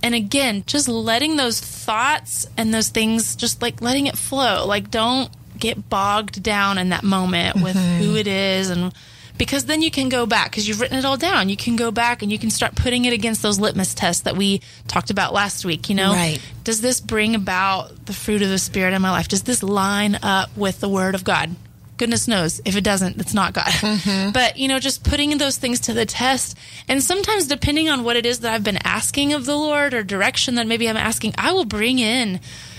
And 0.00 0.14
again, 0.14 0.62
just 0.64 0.86
letting 0.86 1.34
those 1.34 1.60
thoughts 1.60 2.46
and 2.56 2.72
those 2.72 2.90
things, 2.90 3.34
just 3.34 3.60
like 3.60 3.82
letting 3.82 4.06
it 4.06 4.16
flow. 4.16 4.64
Like, 4.64 4.92
don't 4.92 5.30
get 5.58 5.90
bogged 5.90 6.40
down 6.44 6.78
in 6.78 6.90
that 6.90 7.02
moment 7.02 7.56
with 7.60 7.74
mm-hmm. 7.74 8.04
who 8.04 8.14
it 8.14 8.28
is. 8.28 8.70
And 8.70 8.92
because 9.38 9.64
then 9.66 9.80
you 9.82 9.90
can 9.90 10.08
go 10.08 10.26
back 10.26 10.50
because 10.50 10.66
you've 10.68 10.80
written 10.80 10.98
it 10.98 11.04
all 11.04 11.16
down. 11.16 11.48
You 11.48 11.56
can 11.56 11.76
go 11.76 11.90
back 11.90 12.22
and 12.22 12.30
you 12.30 12.38
can 12.38 12.50
start 12.50 12.74
putting 12.74 13.04
it 13.04 13.12
against 13.12 13.40
those 13.40 13.58
litmus 13.58 13.94
tests 13.94 14.22
that 14.24 14.36
we 14.36 14.60
talked 14.88 15.10
about 15.10 15.32
last 15.32 15.64
week. 15.64 15.88
You 15.88 15.94
know, 15.94 16.12
Right. 16.12 16.40
does 16.64 16.80
this 16.80 17.00
bring 17.00 17.34
about 17.34 18.06
the 18.06 18.12
fruit 18.12 18.42
of 18.42 18.48
the 18.48 18.58
Spirit 18.58 18.92
in 18.94 19.00
my 19.00 19.10
life? 19.10 19.28
Does 19.28 19.44
this 19.44 19.62
line 19.62 20.18
up 20.22 20.50
with 20.56 20.80
the 20.80 20.88
Word 20.88 21.14
of 21.14 21.22
God? 21.24 21.54
Goodness 21.96 22.28
knows 22.28 22.60
if 22.64 22.76
it 22.76 22.84
doesn't, 22.84 23.20
it's 23.20 23.34
not 23.34 23.52
God. 23.54 23.66
Mm-hmm. 23.66 24.30
But, 24.30 24.56
you 24.56 24.68
know, 24.68 24.78
just 24.78 25.02
putting 25.02 25.36
those 25.38 25.56
things 25.56 25.80
to 25.80 25.92
the 25.92 26.06
test. 26.06 26.56
And 26.86 27.02
sometimes, 27.02 27.46
depending 27.48 27.88
on 27.88 28.04
what 28.04 28.16
it 28.16 28.24
is 28.24 28.40
that 28.40 28.52
I've 28.52 28.62
been 28.62 28.78
asking 28.84 29.32
of 29.32 29.46
the 29.46 29.56
Lord 29.56 29.94
or 29.94 30.04
direction 30.04 30.54
that 30.56 30.66
maybe 30.68 30.88
I'm 30.88 30.96
asking, 30.96 31.34
I 31.38 31.50
will 31.52 31.64
bring 31.64 31.98
in, 31.98 32.38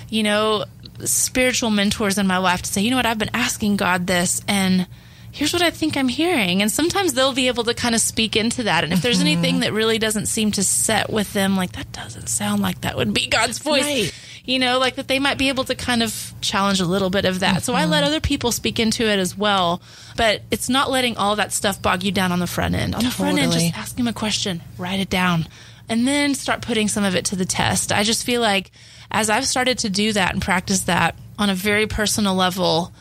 you 0.10 0.24
know, 0.24 0.64
spiritual 1.04 1.70
mentors 1.70 2.18
in 2.18 2.28
my 2.28 2.38
life 2.38 2.62
to 2.62 2.70
say, 2.72 2.82
you 2.82 2.92
know 2.92 2.96
what, 2.98 3.06
I've 3.06 3.18
been 3.18 3.32
asking 3.34 3.78
God 3.78 4.08
this 4.08 4.42
and 4.48 4.88
here's 5.32 5.54
what 5.54 5.62
I 5.62 5.70
think 5.70 5.96
I'm 5.98 6.08
hearing. 6.08 6.62
And 6.62 6.72
sometimes 6.72 7.14
they'll 7.14 7.34
be 7.34 7.48
able 7.48 7.64
to 7.66 7.74
kind 7.74 7.96
of 7.96 8.02
speak 8.02 8.36
into 8.36 8.64
that. 8.64 8.84
And 8.84 8.94
if 8.94 9.02
there's 9.02 9.20
mm-hmm. 9.20 9.28
anything 9.28 9.60
that 9.62 9.74
really 9.74 10.00
doesn't 10.00 10.28
seem 10.28 10.52
to 10.52 10.64
set 10.64 11.10
with 11.10 11.34
them, 11.34 11.56
like 11.56 11.74
that 11.74 11.92
doesn't 11.92 12.28
sound 12.28 12.62
like 12.62 12.82
that 12.82 12.96
would 12.96 13.14
be 13.14 13.28
God's 13.28 13.60
voice. 13.60 13.84
Right. 13.84 14.14
You 14.46 14.58
know, 14.58 14.80
like 14.80 14.96
that 14.96 15.08
they 15.08 15.20
might 15.20 15.38
be 15.38 15.50
able 15.50 15.64
to 15.66 15.76
kind 15.76 16.02
of 16.02 16.34
challenge 16.42 16.80
a 16.80 16.86
little 16.86 17.12
bit 17.12 17.26
of 17.26 17.42
that. 17.42 17.64
So 17.64 17.74
I 17.74 17.86
let 17.86 18.00
mm-hmm. 18.00 18.08
other 18.08 18.20
people 18.20 18.52
speak 18.52 18.80
into 18.80 19.06
it 19.06 19.20
as 19.20 19.38
well. 19.38 19.82
But 20.18 20.42
it's 20.50 20.70
not 20.70 20.90
letting 20.90 21.18
all 21.18 21.36
that 21.36 21.54
stuff 21.54 21.82
bog 21.82 22.04
you 22.04 22.12
down 22.12 22.32
on 22.32 22.40
the 22.40 22.48
front 22.48 22.74
end. 22.74 22.96
On 22.96 23.04
the 23.04 23.12
front 23.12 23.38
end, 23.38 23.52
just 23.52 23.78
ask 23.78 23.96
them 23.96 24.08
a 24.08 24.14
question, 24.14 24.62
write 24.78 25.00
it 25.00 25.10
down, 25.10 25.48
and 25.88 26.08
then 26.08 26.34
start 26.34 26.62
putting 26.62 26.88
some 26.88 27.04
of 27.04 27.16
it 27.16 27.26
to 27.26 27.36
the 27.36 27.46
test. 27.46 27.92
I 27.92 28.04
just 28.04 28.26
feel 28.26 28.42
like 28.42 28.72
as 29.12 29.30
I've 29.30 29.46
started 29.46 29.80
to 29.80 29.90
do 29.90 30.14
that 30.14 30.34
and 30.34 30.42
practice 30.42 30.82
that 30.82 31.16
on 31.38 31.50
a 31.50 31.56
very 31.56 31.88
personal 31.88 32.36
level, 32.36 32.92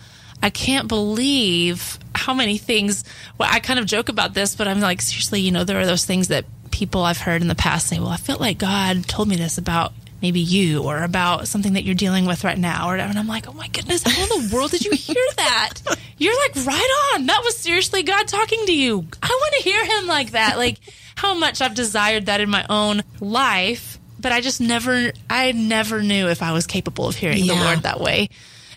I 0.43 0.51
can't 0.51 0.89
believe 0.89 1.99
how 2.29 2.35
many 2.35 2.59
things. 2.59 3.05
Well, 3.39 3.49
I 3.51 3.59
kind 3.59 3.81
of 3.81 3.87
joke 3.87 4.11
about 4.11 4.35
this, 4.35 4.55
but 4.55 4.69
I'm 4.69 4.81
like, 4.81 5.01
seriously, 5.01 5.41
you 5.41 5.51
know, 5.51 5.65
there 5.65 5.81
are 5.81 5.87
those 5.87 6.05
things 6.05 6.29
that 6.29 6.45
people 6.71 7.03
I've 7.03 7.17
heard 7.17 7.41
in 7.41 7.49
the 7.49 7.55
past 7.55 7.87
say, 7.87 7.99
well, 7.99 8.11
I 8.11 8.19
felt 8.19 8.39
like 8.39 8.59
God 8.59 9.09
told 9.09 9.29
me 9.29 9.37
this 9.37 9.57
about 9.57 9.95
maybe 10.21 10.39
you 10.39 10.83
or 10.83 11.05
about 11.05 11.49
something 11.49 11.73
that 11.73 11.85
you're 11.85 11.95
dealing 11.95 12.27
with 12.27 12.45
right 12.45 12.59
now 12.59 12.91
or. 12.91 12.97
And 12.99 13.19
I'm 13.19 13.27
like, 13.27 13.49
oh 13.49 13.55
my 13.55 13.69
goodness, 13.69 14.03
how 14.03 14.23
in 14.23 14.29
the 14.47 14.55
world 14.55 14.73
did 14.73 14.85
you 14.85 14.93
hear 14.93 15.25
that? 15.37 15.81
You're 16.19 16.37
like, 16.37 16.67
right 16.67 17.15
on. 17.15 17.27
That 17.27 17.41
was 17.45 17.57
seriously 17.57 18.03
God 18.03 18.29
talking 18.29 18.67
to 18.67 18.77
you. 18.77 19.07
I 19.23 19.29
want 19.29 19.55
to 19.55 19.63
hear 19.63 19.83
him 19.87 20.07
like 20.07 20.33
that. 20.33 20.59
Like 20.59 20.81
how 21.15 21.33
much 21.33 21.63
I've 21.63 21.77
desired 21.77 22.27
that 22.27 22.43
in 22.43 22.51
my 22.51 22.67
own 22.69 23.05
life, 23.21 23.99
but 24.21 24.33
I 24.33 24.43
just 24.43 24.61
never, 24.61 25.13
I 25.31 25.53
never 25.53 26.03
knew 26.03 26.29
if 26.29 26.43
I 26.43 26.53
was 26.53 26.67
capable 26.67 27.09
of 27.09 27.15
hearing 27.15 27.47
the 27.47 27.55
Lord 27.55 27.85
that 27.85 28.01
way. 28.01 28.29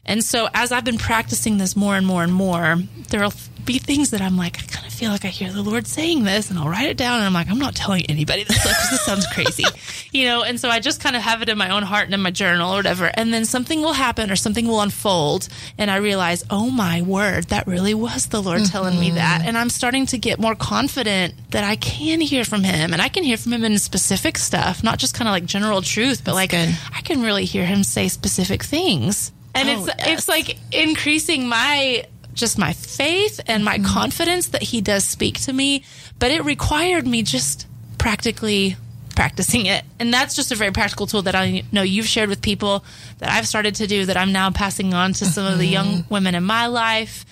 And 0.06 0.24
so 0.24 0.50
as 0.54 0.72
I've 0.72 0.86
been 0.86 0.98
practicing 0.98 1.58
this 1.58 1.76
more 1.76 1.96
and 1.96 2.06
more 2.06 2.24
and 2.24 2.34
more, 2.34 2.78
there'll 3.10 3.34
be 3.66 3.78
things 3.78 4.12
that 4.12 4.22
I'm 4.22 4.38
like, 4.38 4.58
I 4.60 4.66
kind 4.66 4.88
of 4.88 4.94
feel 4.94 5.12
like 5.12 5.26
I 5.26 5.28
hear 5.28 5.52
the 5.52 5.62
Lord 5.62 5.88
saying 5.88 6.24
this, 6.24 6.50
and 6.50 6.58
I'll 6.58 6.68
write 6.68 6.90
it 6.90 6.98
down, 6.98 7.18
and 7.18 7.26
I'm 7.26 7.34
like, 7.34 7.50
I'm 7.50 7.60
not 7.60 7.76
telling 7.76 8.06
anybody 8.08 8.44
this 8.44 8.58
because 8.58 8.90
this 8.90 9.06
sounds 9.06 9.28
crazy, 9.28 9.64
you 10.12 10.26
know. 10.26 10.44
And 10.44 10.60
so 10.60 10.70
I 10.70 10.80
just 10.80 11.02
kind 11.02 11.16
of 11.16 11.22
have 11.22 11.42
it 11.42 11.50
in 11.50 11.58
my 11.58 11.70
own 11.70 11.84
heart 11.84 12.06
and 12.06 12.14
in 12.14 12.22
my 12.22 12.32
journal 12.32 12.74
or 12.74 12.78
whatever, 12.78 13.12
and 13.14 13.34
then 13.34 13.46
something 13.46 13.82
will 13.82 13.94
happen 13.94 14.32
or 14.32 14.36
something 14.36 14.68
will 14.68 14.82
unfold, 14.82 15.48
and 15.78 15.92
I 15.92 15.98
realize, 15.98 16.44
oh 16.50 16.70
my 16.70 17.02
word, 17.02 17.46
that 17.46 17.68
really 17.68 17.94
was 17.94 18.28
the 18.28 18.42
Lord 18.42 18.66
telling 18.66 19.00
me 19.00 19.12
that, 19.12 19.40
mm-hmm. 19.40 19.50
and 19.50 19.58
I'm 19.58 19.70
starting 19.70 20.06
to 20.08 20.18
get 20.18 20.40
more 20.40 20.56
confident 20.56 21.34
that 21.52 21.64
I 21.64 21.76
can 21.76 22.22
hear 22.22 22.44
from 22.44 22.64
Him, 22.64 22.94
and 22.94 23.02
I 23.02 23.10
can 23.10 23.24
hear 23.24 23.38
from 23.38 23.54
Him 23.54 23.64
in 23.64 23.78
specific 23.78 24.38
stuff, 24.38 24.84
not 24.84 24.98
just 25.00 25.14
kind 25.14 25.28
of 25.28 25.34
like 25.34 25.46
general 25.46 25.82
truth, 25.82 26.24
but 26.24 26.34
like 26.34 26.52
good. 26.52 26.76
I 26.94 27.02
can 27.02 27.22
really 27.22 27.46
hear 27.46 27.66
Him 27.66 27.84
say 27.84 28.08
specific 28.08 28.64
things. 28.64 29.32
And 29.54 29.70
Oh, 29.70 29.86
it's 29.86 29.88
yes. 29.88 30.08
it's 30.20 30.28
like 30.30 30.58
increasing 30.72 31.48
my 31.48 32.06
just 32.34 32.58
my 32.58 32.74
faith 32.74 33.40
and 33.48 33.64
my 33.66 33.78
Mm-hmm. 33.78 33.94
confidence 33.94 34.48
that 34.50 34.62
he 34.64 34.82
does 34.82 35.04
speak 35.06 35.40
to 35.42 35.54
me, 35.54 35.84
but 36.20 36.32
it 36.32 36.44
required 36.46 37.06
me 37.06 37.24
just 37.24 37.68
practically 37.98 38.78
practicing 39.16 39.66
it. 39.66 39.84
And 40.00 40.14
that's 40.14 40.36
just 40.36 40.52
a 40.52 40.56
very 40.56 40.72
practical 40.72 41.06
tool 41.06 41.22
that 41.24 41.36
I 41.36 41.64
know 41.72 41.82
you've 41.82 42.08
shared 42.08 42.30
with 42.30 42.42
people 42.42 42.84
that 43.20 43.30
I've 43.30 43.46
started 43.48 43.76
to 43.76 43.88
do 43.88 44.06
that 44.06 44.16
I'm 44.16 44.32
now 44.32 44.50
passing 44.52 44.94
on 44.94 45.12
to 45.14 45.26
some 45.26 45.46
of 45.46 45.58
the 45.60 45.66
young 45.68 45.88
Mm-hmm. 46.04 46.14
women 46.14 46.34
in 46.36 46.44
my 46.46 46.68
life. 46.68 47.26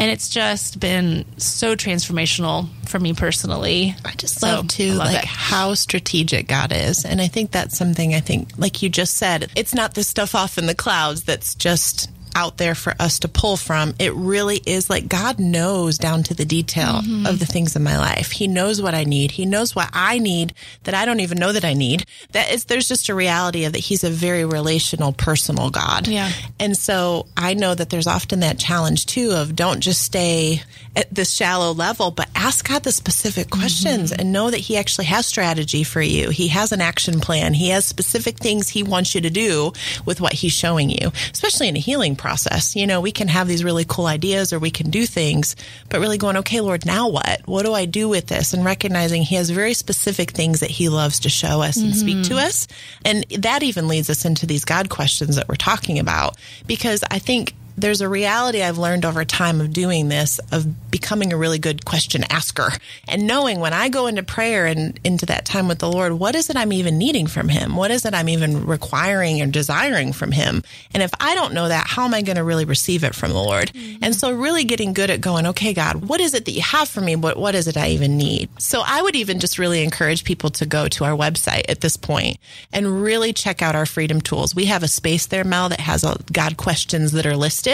And 0.00 0.10
it's 0.10 0.30
just 0.30 0.80
been 0.80 1.26
so 1.36 1.76
transformational 1.76 2.68
for 2.88 2.98
me 2.98 3.12
personally. 3.12 3.94
I 4.04 4.12
just 4.14 4.40
So, 4.40 4.46
love 4.46 4.68
too, 4.68 4.94
love 4.94 5.08
like 5.12 5.22
it. 5.22 5.28
how 5.28 5.74
strategic 5.74 6.48
God 6.48 6.72
is, 6.72 7.04
and 7.04 7.20
I 7.20 7.28
think 7.28 7.50
that's 7.50 7.76
something. 7.76 8.14
I 8.14 8.20
think, 8.20 8.48
like 8.56 8.82
you 8.82 8.88
just 8.88 9.16
said, 9.18 9.50
it's 9.56 9.74
not 9.74 9.94
the 9.94 10.02
stuff 10.02 10.34
off 10.34 10.56
in 10.56 10.64
the 10.66 10.74
clouds 10.74 11.24
that's 11.24 11.54
just 11.54 12.10
out 12.40 12.56
there 12.56 12.74
for 12.74 12.94
us 12.98 13.18
to 13.20 13.28
pull 13.28 13.56
from. 13.56 13.94
It 13.98 14.14
really 14.14 14.60
is 14.66 14.88
like 14.88 15.08
God 15.08 15.38
knows 15.38 15.98
down 15.98 16.22
to 16.24 16.34
the 16.34 16.44
detail 16.44 17.00
Mm-hmm. 17.00 17.26
of 17.26 17.38
the 17.38 17.46
things 17.46 17.76
in 17.76 17.82
my 17.82 17.98
life. 17.98 18.30
He 18.30 18.46
knows 18.48 18.80
what 18.80 18.94
I 18.94 19.04
need. 19.04 19.32
He 19.32 19.44
knows 19.44 19.74
what 19.76 19.90
I 19.92 20.18
need 20.18 20.54
that 20.84 20.94
I 20.94 21.04
don't 21.04 21.20
even 21.20 21.38
know 21.38 21.52
that 21.52 21.64
I 21.64 21.74
need. 21.74 22.04
That 22.32 22.50
is, 22.52 22.64
there's 22.64 22.88
just 22.88 23.08
a 23.08 23.14
reality 23.14 23.64
of 23.64 23.72
that. 23.72 23.80
He's 23.80 24.04
a 24.04 24.10
very 24.10 24.44
relational, 24.44 25.12
personal 25.12 25.70
God. 25.70 26.08
Yeah. 26.08 26.30
And 26.58 26.76
so 26.76 27.26
I 27.36 27.54
know 27.54 27.74
that 27.74 27.90
there's 27.90 28.06
often 28.06 28.40
that 28.40 28.58
challenge 28.58 29.06
too 29.06 29.32
of 29.32 29.54
don't 29.56 29.80
just 29.80 30.00
stay 30.02 30.62
at 30.96 31.12
this 31.14 31.32
shallow 31.34 31.72
level, 31.72 32.10
but 32.10 32.28
ask 32.34 32.68
God 32.68 32.82
the 32.82 32.92
specific 32.92 33.50
questions 33.50 34.10
and 34.12 34.32
know 34.32 34.50
that 34.50 34.58
He 34.58 34.76
actually 34.76 35.04
has 35.06 35.26
strategy 35.26 35.82
for 35.84 36.02
you. 36.02 36.30
He 36.30 36.48
has 36.48 36.72
an 36.72 36.80
action 36.80 37.20
plan. 37.20 37.54
He 37.54 37.68
has 37.70 37.84
specific 37.84 38.38
things 38.38 38.68
He 38.70 38.82
wants 38.82 39.14
you 39.14 39.20
to 39.20 39.30
do 39.30 39.72
with 40.04 40.20
what 40.20 40.32
He's 40.32 40.52
showing 40.52 40.90
you, 40.90 41.12
especially 41.32 41.68
in 41.68 41.76
a 41.76 41.80
healing 41.80 42.16
process. 42.16 42.29
Process. 42.30 42.76
You 42.76 42.86
know, 42.86 43.00
we 43.00 43.10
can 43.10 43.26
have 43.26 43.48
these 43.48 43.64
really 43.64 43.84
cool 43.84 44.06
ideas 44.06 44.52
or 44.52 44.60
we 44.60 44.70
can 44.70 44.88
do 44.88 45.04
things, 45.04 45.56
but 45.88 45.98
really 45.98 46.16
going, 46.16 46.36
okay, 46.36 46.60
Lord, 46.60 46.86
now 46.86 47.08
what? 47.08 47.42
What 47.46 47.64
do 47.64 47.74
I 47.74 47.86
do 47.86 48.08
with 48.08 48.28
this? 48.28 48.54
And 48.54 48.64
recognizing 48.64 49.22
He 49.22 49.34
has 49.34 49.50
very 49.50 49.74
specific 49.74 50.30
things 50.30 50.60
that 50.60 50.70
He 50.70 50.88
loves 50.88 51.18
to 51.20 51.28
show 51.28 51.60
us 51.60 51.76
and 51.76 51.90
mm-hmm. 51.90 51.98
speak 51.98 52.22
to 52.26 52.34
mm-hmm. 52.34 52.46
us. 52.46 52.68
And 53.04 53.24
that 53.40 53.64
even 53.64 53.88
leads 53.88 54.08
us 54.08 54.24
into 54.24 54.46
these 54.46 54.64
God 54.64 54.90
questions 54.90 55.34
that 55.34 55.48
we're 55.48 55.56
talking 55.56 55.98
about 55.98 56.36
because 56.68 57.02
I 57.10 57.18
think 57.18 57.54
there's 57.80 58.00
a 58.00 58.08
reality 58.08 58.62
I've 58.62 58.78
learned 58.78 59.04
over 59.04 59.24
time 59.24 59.60
of 59.60 59.72
doing 59.72 60.08
this, 60.08 60.38
of 60.52 60.90
becoming 60.90 61.32
a 61.32 61.36
really 61.36 61.58
good 61.58 61.84
question 61.84 62.24
asker 62.30 62.70
and 63.08 63.26
knowing 63.26 63.60
when 63.60 63.72
I 63.72 63.88
go 63.88 64.06
into 64.06 64.22
prayer 64.22 64.66
and 64.66 64.98
into 65.04 65.26
that 65.26 65.44
time 65.44 65.68
with 65.68 65.78
the 65.78 65.90
Lord, 65.90 66.12
what 66.14 66.34
is 66.34 66.50
it 66.50 66.56
I'm 66.56 66.72
even 66.72 66.98
needing 66.98 67.26
from 67.26 67.48
Him? 67.48 67.76
What 67.76 67.90
is 67.90 68.04
it 68.04 68.14
I'm 68.14 68.28
even 68.28 68.66
requiring 68.66 69.40
or 69.40 69.46
desiring 69.46 70.12
from 70.12 70.32
Him? 70.32 70.62
And 70.94 71.02
if 71.02 71.10
I 71.20 71.34
don't 71.34 71.54
know 71.54 71.68
that, 71.68 71.86
how 71.86 72.04
am 72.04 72.14
I 72.14 72.22
going 72.22 72.36
to 72.36 72.44
really 72.44 72.64
receive 72.64 73.04
it 73.04 73.14
from 73.14 73.30
the 73.30 73.42
Lord? 73.42 73.72
Mm-hmm. 73.72 74.04
And 74.04 74.14
so 74.14 74.32
really 74.32 74.64
getting 74.64 74.92
good 74.92 75.10
at 75.10 75.20
going, 75.20 75.46
okay, 75.46 75.72
God, 75.72 76.08
what 76.08 76.20
is 76.20 76.34
it 76.34 76.44
that 76.44 76.52
you 76.52 76.62
have 76.62 76.88
for 76.88 77.00
me? 77.00 77.14
But 77.14 77.36
what 77.36 77.54
is 77.54 77.68
it 77.68 77.76
I 77.76 77.88
even 77.90 78.16
need? 78.16 78.48
So 78.60 78.82
I 78.84 79.02
would 79.02 79.16
even 79.16 79.40
just 79.40 79.58
really 79.58 79.82
encourage 79.82 80.24
people 80.24 80.50
to 80.50 80.66
go 80.66 80.88
to 80.88 81.04
our 81.04 81.16
website 81.16 81.64
at 81.68 81.80
this 81.80 81.96
point 81.96 82.38
and 82.72 83.02
really 83.02 83.32
check 83.32 83.62
out 83.62 83.74
our 83.74 83.86
freedom 83.86 84.20
tools. 84.20 84.54
We 84.54 84.66
have 84.66 84.82
a 84.82 84.88
space 84.88 85.26
there, 85.26 85.44
Mel, 85.44 85.68
that 85.68 85.80
has 85.80 86.04
God 86.32 86.56
questions 86.56 87.12
that 87.12 87.26
are 87.26 87.36
listed 87.36 87.69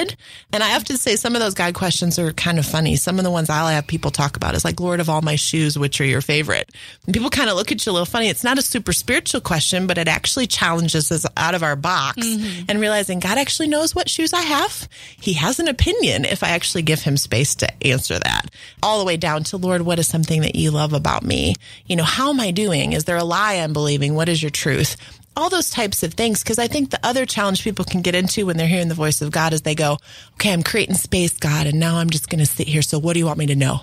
And 0.53 0.62
I 0.62 0.69
have 0.69 0.85
to 0.85 0.97
say, 0.97 1.17
some 1.17 1.35
of 1.35 1.41
those 1.41 1.55
God 1.55 1.75
questions 1.75 2.19
are 2.19 2.33
kind 2.33 2.59
of 2.59 2.67
funny. 2.67 2.97
Some 2.97 3.19
of 3.19 3.25
the 3.25 3.31
ones 3.31 3.50
I'll 3.50 3.69
have 3.69 3.87
people 3.87 4.11
talk 4.11 4.37
about 4.37 4.55
is 4.55 4.65
like, 4.65 4.81
Lord 4.81 5.00
of 5.00 5.09
all 5.09 5.23
my 5.23 5.37
shoes, 5.37 5.79
which 5.79 6.00
are 6.00 6.05
your 6.05 6.21
favorite? 6.21 6.71
And 7.07 7.15
people 7.15 7.31
kind 7.31 7.50
of 7.50 7.57
look 7.57 7.73
at 7.73 7.85
you 7.85 7.93
a 7.93 7.95
little 7.95 8.07
funny. 8.07 8.29
It's 8.29 8.45
not 8.45 8.59
a 8.59 8.62
super 8.62 8.93
spiritual 8.93 9.41
question, 9.41 9.87
but 9.87 9.99
it 9.99 10.09
actually 10.09 10.47
challenges 10.47 11.11
us 11.11 11.26
out 11.37 11.55
of 11.55 11.62
our 11.62 11.76
box 11.76 12.19
mm-hmm. 12.19 12.65
and 12.69 12.81
realizing 12.81 13.21
God 13.21 13.38
actually 13.38 13.69
knows 13.69 13.95
what 13.95 14.11
shoes 14.11 14.33
I 14.33 14.43
have. 14.43 14.88
He 15.21 15.35
has 15.35 15.59
an 15.59 15.69
opinion 15.69 16.25
if 16.25 16.43
I 16.43 16.50
actually 16.50 16.83
give 16.83 17.03
him 17.03 17.17
space 17.17 17.55
to 17.57 17.87
answer 17.87 18.19
that. 18.19 18.50
All 18.83 18.99
the 18.99 19.05
way 19.05 19.17
down 19.17 19.45
to, 19.45 19.57
Lord, 19.57 19.83
what 19.83 19.99
is 19.99 20.09
something 20.09 20.43
that 20.43 20.55
you 20.55 20.71
love 20.71 20.93
about 20.93 21.23
me? 21.23 21.55
You 21.87 21.97
know, 21.97 22.05
how 22.05 22.31
am 22.31 22.41
I 22.41 22.50
doing? 22.50 22.93
Is 22.93 23.05
there 23.05 23.17
a 23.17 23.25
lie 23.25 23.55
I'm 23.55 23.73
believing? 23.73 24.15
What 24.15 24.29
is 24.29 24.43
your 24.43 24.50
truth? 24.50 24.97
All 25.37 25.50
those 25.50 25.71
types 25.71 26.02
of 26.02 26.14
things. 26.14 26.43
Cause 26.43 26.59
I 26.59 26.66
think 26.66 26.90
the 26.90 27.00
other 27.02 27.26
challenge 27.26 27.62
people 27.62 27.85
can 27.85 28.02
get 28.02 28.14
into 28.14 28.47
when 28.47 28.57
they're 28.57 28.66
hearing 28.66 28.88
the 28.88 28.95
voice 28.95 29.23
of 29.23 29.31
God 29.31 29.52
is 29.52 29.62
they 29.62 29.75
go, 29.75 29.99
okay, 30.35 30.52
I'm 30.52 30.62
creating 30.62 30.97
space, 30.97 31.37
God, 31.37 31.66
and 31.66 31.78
now 31.78 31.97
I'm 31.97 32.11
just 32.11 32.28
going 32.28 32.38
to 32.40 32.47
sit 32.47 32.66
here. 32.66 32.83
So 32.83 32.99
what 32.99 33.12
do 33.12 33.19
you 33.19 33.26
want 33.26 33.38
me 33.38 33.47
to 33.47 33.57
know? 33.57 33.81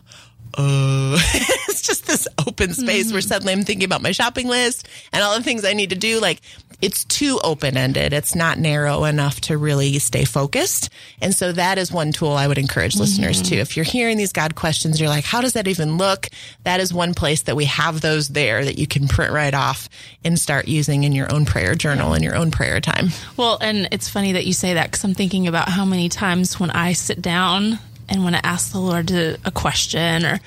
Uh, 0.55 1.17
just 1.85 2.07
this 2.07 2.27
open 2.47 2.73
space 2.73 3.05
mm-hmm. 3.05 3.13
where 3.13 3.21
suddenly 3.21 3.53
I'm 3.53 3.63
thinking 3.63 3.85
about 3.85 4.01
my 4.01 4.11
shopping 4.11 4.47
list 4.47 4.87
and 5.11 5.23
all 5.23 5.35
the 5.35 5.43
things 5.43 5.65
I 5.65 5.73
need 5.73 5.91
to 5.91 5.95
do. 5.95 6.19
Like 6.19 6.41
it's 6.81 7.05
too 7.05 7.39
open 7.43 7.77
ended. 7.77 8.13
It's 8.13 8.35
not 8.35 8.57
narrow 8.57 9.05
enough 9.05 9.39
to 9.41 9.57
really 9.57 9.99
stay 9.99 10.25
focused. 10.25 10.89
And 11.21 11.33
so 11.33 11.51
that 11.53 11.77
is 11.77 11.91
one 11.91 12.11
tool 12.11 12.33
I 12.33 12.47
would 12.47 12.57
encourage 12.57 12.93
mm-hmm. 12.93 13.01
listeners 13.01 13.41
to. 13.43 13.55
If 13.55 13.77
you're 13.77 13.85
hearing 13.85 14.17
these 14.17 14.33
God 14.33 14.55
questions, 14.55 14.99
you're 14.99 15.09
like, 15.09 15.23
how 15.23 15.41
does 15.41 15.53
that 15.53 15.67
even 15.67 15.97
look? 15.97 16.27
That 16.63 16.79
is 16.79 16.93
one 16.93 17.13
place 17.13 17.43
that 17.43 17.55
we 17.55 17.65
have 17.65 18.01
those 18.01 18.29
there 18.29 18.65
that 18.65 18.77
you 18.77 18.87
can 18.87 19.07
print 19.07 19.31
right 19.31 19.53
off 19.53 19.87
and 20.25 20.37
start 20.37 20.67
using 20.67 21.03
in 21.03 21.13
your 21.13 21.33
own 21.33 21.45
prayer 21.45 21.75
journal 21.75 22.13
in 22.13 22.23
your 22.23 22.35
own 22.35 22.51
prayer 22.51 22.81
time. 22.81 23.09
Well, 23.37 23.57
and 23.61 23.87
it's 23.91 24.09
funny 24.09 24.33
that 24.33 24.45
you 24.45 24.53
say 24.53 24.73
that 24.73 24.91
because 24.91 25.03
I'm 25.03 25.13
thinking 25.13 25.47
about 25.47 25.69
how 25.69 25.85
many 25.85 26.09
times 26.09 26.59
when 26.59 26.71
I 26.71 26.93
sit 26.93 27.21
down 27.21 27.79
and 28.09 28.23
when 28.23 28.35
I 28.35 28.41
ask 28.43 28.71
the 28.71 28.79
Lord 28.79 29.07
to, 29.09 29.37
a 29.45 29.51
question 29.51 30.25
or 30.25 30.39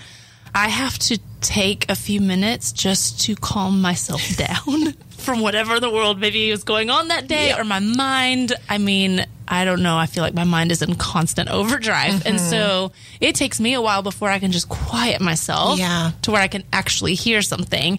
I 0.57 0.69
have 0.69 0.99
to 1.01 1.19
take 1.43 1.85
a 1.91 1.95
few 1.95 2.19
minutes 2.23 2.73
just 2.73 3.21
to 3.27 3.37
calm 3.37 3.83
myself 3.83 4.23
down 4.37 4.93
from 5.11 5.41
whatever 5.41 5.81
the 5.81 5.91
world 5.91 6.19
maybe 6.19 6.51
was 6.51 6.65
going 6.65 6.89
on 6.89 7.09
that 7.09 7.29
day 7.29 7.49
yep. 7.49 7.59
or 7.59 7.65
my 7.65 7.79
mind. 7.79 8.55
I 8.67 8.79
mean, 8.79 9.27
I 9.47 9.67
don't 9.67 9.83
know. 9.83 9.99
I 9.99 10.07
feel 10.07 10.23
like 10.23 10.33
my 10.33 10.45
mind 10.45 10.73
is 10.73 10.81
in 10.81 10.95
constant 10.95 11.51
overdrive. 11.51 12.15
Mm-hmm. 12.15 12.29
And 12.29 12.41
so 12.41 12.93
it 13.21 13.35
takes 13.35 13.61
me 13.61 13.75
a 13.75 13.83
while 13.83 14.01
before 14.01 14.31
I 14.31 14.39
can 14.39 14.51
just 14.51 14.71
quiet 14.71 15.21
myself 15.21 15.79
yeah. 15.79 16.13
to 16.23 16.31
where 16.31 16.41
I 16.41 16.49
can 16.49 16.65
actually 16.73 17.17
hear 17.17 17.43
something. 17.43 17.99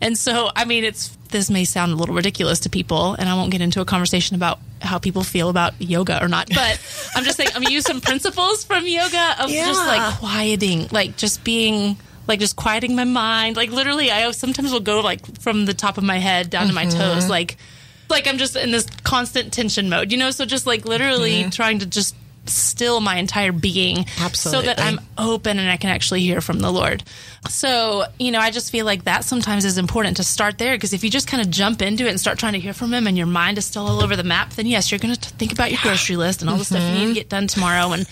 And 0.00 0.16
so, 0.16 0.48
I 0.56 0.64
mean, 0.64 0.84
it's 0.84 1.14
this 1.30 1.50
may 1.50 1.64
sound 1.64 1.92
a 1.92 1.96
little 1.96 2.14
ridiculous 2.14 2.60
to 2.60 2.70
people, 2.70 3.14
and 3.14 3.28
I 3.28 3.34
won't 3.34 3.50
get 3.50 3.60
into 3.60 3.80
a 3.80 3.84
conversation 3.84 4.36
about 4.36 4.58
how 4.80 4.98
people 4.98 5.22
feel 5.22 5.48
about 5.48 5.80
yoga 5.80 6.22
or 6.22 6.28
not, 6.28 6.48
but 6.48 6.80
I'm 7.14 7.24
just 7.24 7.36
saying 7.36 7.50
I'm 7.54 7.62
gonna 7.62 7.74
use 7.74 7.84
some 7.84 8.00
principles 8.00 8.64
from 8.64 8.86
yoga 8.86 9.42
of 9.42 9.50
yeah. 9.50 9.66
just 9.66 9.86
like 9.86 10.18
quieting, 10.18 10.88
like 10.90 11.16
just 11.16 11.44
being 11.44 11.96
like 12.26 12.40
just 12.40 12.56
quieting 12.56 12.94
my 12.94 13.04
mind. 13.04 13.56
Like 13.56 13.70
literally, 13.70 14.10
I 14.10 14.30
sometimes 14.30 14.72
will 14.72 14.80
go 14.80 15.00
like 15.00 15.40
from 15.40 15.64
the 15.64 15.74
top 15.74 15.98
of 15.98 16.04
my 16.04 16.18
head 16.18 16.50
down 16.50 16.68
mm-hmm. 16.68 16.68
to 16.68 16.74
my 16.74 16.84
toes, 16.84 17.22
mm-hmm. 17.24 17.30
like 17.30 17.56
like 18.10 18.26
I'm 18.26 18.38
just 18.38 18.56
in 18.56 18.70
this 18.70 18.86
constant 19.02 19.52
tension 19.52 19.88
mode, 19.88 20.12
you 20.12 20.18
know. 20.18 20.30
So 20.30 20.44
just 20.44 20.66
like 20.66 20.84
literally 20.84 21.42
mm-hmm. 21.42 21.50
trying 21.50 21.80
to 21.80 21.86
just 21.86 22.14
still 22.52 23.00
my 23.00 23.16
entire 23.16 23.52
being 23.52 24.06
Absolutely. 24.18 24.68
so 24.68 24.74
that 24.74 24.80
I'm 24.80 25.00
open 25.16 25.58
and 25.58 25.70
I 25.70 25.76
can 25.76 25.90
actually 25.90 26.20
hear 26.22 26.40
from 26.40 26.60
the 26.60 26.70
Lord. 26.70 27.02
So, 27.48 28.04
you 28.18 28.30
know, 28.30 28.40
I 28.40 28.50
just 28.50 28.70
feel 28.70 28.84
like 28.84 29.04
that 29.04 29.24
sometimes 29.24 29.64
is 29.64 29.78
important 29.78 30.16
to 30.18 30.24
start 30.24 30.58
there 30.58 30.74
because 30.74 30.92
if 30.92 31.04
you 31.04 31.10
just 31.10 31.28
kind 31.28 31.40
of 31.40 31.50
jump 31.50 31.82
into 31.82 32.06
it 32.06 32.10
and 32.10 32.20
start 32.20 32.38
trying 32.38 32.54
to 32.54 32.60
hear 32.60 32.72
from 32.72 32.92
him 32.92 33.06
and 33.06 33.16
your 33.16 33.26
mind 33.26 33.58
is 33.58 33.64
still 33.64 33.86
all 33.86 34.02
over 34.02 34.16
the 34.16 34.24
map, 34.24 34.50
then 34.54 34.66
yes, 34.66 34.90
you're 34.90 34.98
going 34.98 35.14
to 35.14 35.30
think 35.30 35.52
about 35.52 35.70
your 35.70 35.80
grocery 35.82 36.16
list 36.16 36.40
and 36.40 36.50
all 36.50 36.56
the 36.56 36.64
mm-hmm. 36.64 36.74
stuff 36.76 36.94
you 36.94 37.06
need 37.06 37.14
to 37.14 37.20
get 37.20 37.28
done 37.28 37.46
tomorrow 37.46 37.92
and 37.92 38.06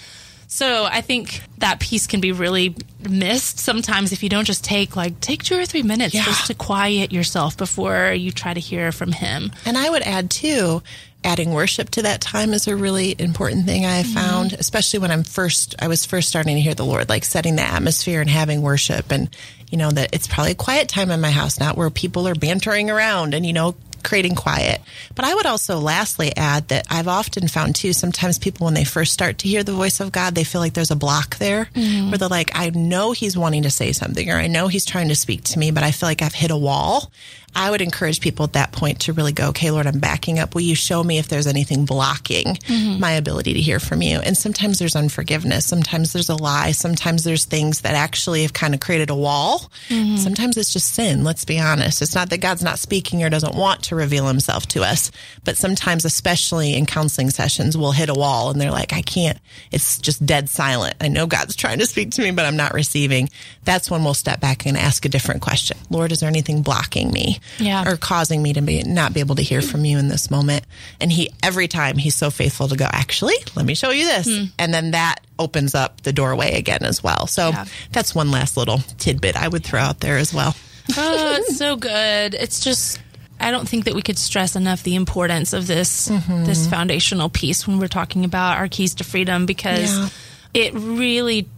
so 0.57 0.87
I 0.87 1.03
think 1.03 1.43
that 1.59 1.81
piece 1.81 2.07
can 2.07 2.23
be 2.23 2.33
really 2.33 2.75
missed 3.07 3.59
sometimes 3.59 4.13
if 4.13 4.23
you 4.23 4.31
don't 4.31 4.47
just 4.47 4.65
take 4.65 4.97
like 4.97 5.21
take 5.21 5.43
two 5.43 5.59
or 5.59 5.67
three 5.67 5.83
minutes 5.83 6.15
yeah. 6.15 6.25
just 6.25 6.47
to 6.47 6.55
quiet 6.55 7.13
yourself 7.13 7.59
before 7.59 8.15
you 8.15 8.31
try 8.31 8.55
to 8.55 8.59
hear 8.59 8.91
from 8.91 9.13
him. 9.13 9.53
And 9.67 9.77
I 9.77 9.91
would 9.91 10.01
add 10.01 10.31
too, 10.31 10.83
adding 11.23 11.53
worship 11.53 11.91
to 11.91 12.03
that 12.03 12.23
time 12.23 12.55
is 12.55 12.67
a 12.69 12.75
really 12.75 13.15
important 13.19 13.67
thing 13.67 13.85
I 13.85 13.97
have 13.97 14.07
mm-hmm. 14.07 14.15
found, 14.15 14.53
especially 14.55 15.01
when 15.01 15.11
I'm 15.11 15.25
first 15.25 15.75
I 15.79 15.89
was 15.89 16.07
first 16.07 16.31
starting 16.31 16.57
to 16.57 16.63
hear 16.63 16.75
the 16.75 16.87
Lord, 16.87 17.11
like 17.11 17.27
setting 17.27 17.57
the 17.57 17.63
atmosphere 17.63 18.23
and 18.23 18.31
having 18.31 18.63
worship 18.63 19.13
and 19.13 19.29
you 19.71 19.77
know 19.77 19.91
that 19.91 20.15
it's 20.15 20.27
probably 20.27 20.53
a 20.53 20.55
quiet 20.55 20.89
time 20.89 21.11
in 21.11 21.21
my 21.21 21.33
house, 21.33 21.61
not 21.61 21.77
where 21.77 21.91
people 21.91 22.27
are 22.27 22.35
bantering 22.35 22.89
around 22.89 23.35
and 23.35 23.45
you 23.45 23.53
know 23.53 23.77
creating 24.07 24.35
quiet. 24.35 24.81
But 25.15 25.27
I 25.27 25.35
would 25.35 25.45
also 25.45 25.79
lastly 25.79 26.35
add 26.37 26.69
that 26.69 26.87
I've 26.89 27.09
often 27.09 27.49
found 27.49 27.75
too, 27.75 27.93
sometimes 27.93 28.39
people 28.39 28.65
when 28.65 28.75
they 28.75 28.85
first 28.85 29.13
start 29.13 29.39
to 29.39 29.49
hear 29.49 29.63
the 29.63 29.73
voice 29.73 30.01
of 30.01 30.13
God, 30.13 30.35
they 30.35 30.45
feel 30.45 30.61
like 30.61 30.73
there's 30.73 30.91
a 30.91 30.97
block 30.97 31.37
there 31.37 31.67
mm-hmm. 31.75 32.11
where 32.11 32.19
they're 32.19 32.29
like, 32.29 32.53
I 32.55 32.71
know 32.71 33.13
he's 33.13 33.37
wanting 33.37 33.65
to 33.65 33.71
say 33.71 33.93
something 33.93 34.31
or 34.31 34.37
I 34.37 34.47
know 34.47 34.69
he's 34.69 34.87
trying 34.87 35.09
to 35.09 35.17
speak 35.17 35.45
to 35.45 35.59
me, 35.59 35.71
but 35.73 35.83
I 35.83 35.91
feel 35.91 36.09
like 36.09 36.23
I've 36.23 36.35
hit 36.35 36.51
a 36.51 36.57
wall. 36.57 37.11
I 37.57 37.71
would 37.71 37.81
encourage 37.81 38.21
people 38.21 38.45
at 38.45 38.53
that 38.53 38.73
point 38.73 39.01
to 39.03 39.15
really 39.15 39.33
go, 39.33 39.49
okay, 39.49 39.71
Lord, 39.71 39.87
I'm 39.87 39.99
backing 39.99 40.39
up. 40.39 40.55
Will 40.55 40.61
you 40.61 40.75
show 40.75 41.03
me 41.03 41.17
if 41.17 41.29
there's 41.29 41.47
anything 41.47 41.87
blocking 41.87 42.57
mm-hmm. 42.57 43.01
my 43.01 43.13
ability 43.13 43.55
to 43.55 43.61
hear 43.61 43.81
from 43.81 44.03
you? 44.03 44.21
And 44.21 44.37
sometimes 44.37 44.79
there's 44.79 44.95
unforgiveness. 44.95 45.65
Sometimes 45.65 46.13
there's 46.13 46.29
a 46.29 46.37
lie. 46.37 46.73
Sometimes 46.73 47.25
there's 47.25 47.47
things 47.47 47.81
that 47.81 47.95
actually 47.95 48.43
have 48.43 48.53
kind 48.53 48.75
of 48.75 48.81
created 48.81 49.09
a 49.09 49.15
wall. 49.15 49.71
Mm-hmm. 49.89 50.17
Sometimes 50.17 50.59
it's 50.59 50.71
just 50.73 50.95
sin. 50.95 51.25
Let's 51.25 51.47
be 51.47 51.59
honest. 51.59 52.03
It's 52.03 52.15
not 52.15 52.29
that 52.29 52.43
God's 52.43 52.63
not 52.63 52.79
speaking 52.79 53.25
or 53.25 53.31
doesn't 53.31 53.55
want 53.55 53.85
to 53.85 53.96
reveal 53.97 54.27
himself 54.27 54.67
to 54.69 54.83
us, 54.83 55.11
but 55.45 55.57
sometimes, 55.57 56.05
especially 56.05 56.75
in 56.75 56.87
counseling 56.87 57.31
sessions, 57.31 57.77
we'll 57.77 57.93
hit 57.93 58.09
a 58.09 58.15
wall 58.15 58.51
and 58.51 58.61
they're 58.61 58.71
like, 58.71 58.93
I 58.93 59.03
can't, 59.03 59.39
it's 59.73 59.99
just 59.99 60.25
dead 60.25 60.49
silent. 60.49 60.95
I 61.01 61.09
know 61.09 61.27
God's 61.27 61.57
trying 61.57 61.79
to 61.81 61.87
speak 61.87 62.13
to 62.13 62.23
me, 62.23 62.31
but 62.31 62.45
I'm 62.45 62.57
not 62.57 62.75
receiving. 62.75 63.29
That's 63.65 63.91
when 63.91 64.05
we'll 64.05 64.15
step 64.15 64.41
back 64.41 64.67
and 64.67 64.77
ask 64.77 65.05
a 65.05 65.09
different 65.09 65.43
question. 65.43 65.77
Lord, 65.91 66.13
is 66.13 66.21
there 66.21 66.29
anything 66.29 66.63
blocking 66.63 67.11
me? 67.11 67.41
yeah. 67.59 67.89
or 67.89 67.97
causing 67.97 68.43
me 68.43 68.53
to 68.53 68.63
be 68.63 68.83
not 68.83 69.13
be 69.13 69.21
able 69.21 69.35
to 69.37 69.43
hear 69.43 69.63
from 69.63 69.85
you 69.85 69.99
in 69.99 70.09
this 70.09 70.31
moment. 70.31 70.65
And 71.01 71.11
he 71.11 71.31
every 71.43 71.69
time 71.69 71.99
he's 71.99 72.15
so 72.15 72.31
faithful 72.31 72.69
to 72.69 72.77
go, 72.77 72.87
actually, 72.91 73.35
let 73.55 73.67
me 73.67 73.75
show 73.75 73.91
you 73.91 74.05
this. 74.05 74.27
Hmm. 74.27 74.45
And 74.59 74.73
then 74.73 74.93
that 74.93 75.19
opens 75.39 75.75
up 75.75 76.01
the 76.03 76.13
doorway 76.13 76.55
again 76.55 76.83
as 76.83 77.03
well. 77.03 77.27
So 77.27 77.51
yeah. 77.51 77.67
that's 77.93 78.15
one 78.15 78.31
last 78.31 78.57
little 78.57 78.79
tidbit 78.99 79.37
I 79.37 79.49
would 79.49 79.65
throw 79.65 79.81
out 79.81 80.01
there 80.01 80.19
as 80.19 80.33
well. 80.33 80.55
oh, 80.97 81.37
it's 81.37 81.57
so 81.57 81.77
good. 81.77 82.35
It's 82.35 82.63
just 82.63 83.01
I 83.39 83.51
don't 83.51 83.69
think 83.69 83.85
that 83.85 83.95
we 83.95 84.03
could 84.03 84.19
stress 84.19 84.57
enough 84.57 84.83
the 84.83 84.95
importance 84.95 85.53
of 85.53 85.67
this 85.67 86.09
mm-hmm. 86.09 86.45
this 86.45 86.67
foundational 86.67 87.29
piece 87.29 87.67
when 87.67 87.79
we're 87.79 87.89
talking 87.89 88.25
about 88.25 88.59
our 88.59 88.69
keys 88.69 88.95
to 88.97 89.05
freedom 89.05 89.47
because 89.47 89.97
yeah. 89.97 90.09
it 90.55 90.75
really 90.75 91.49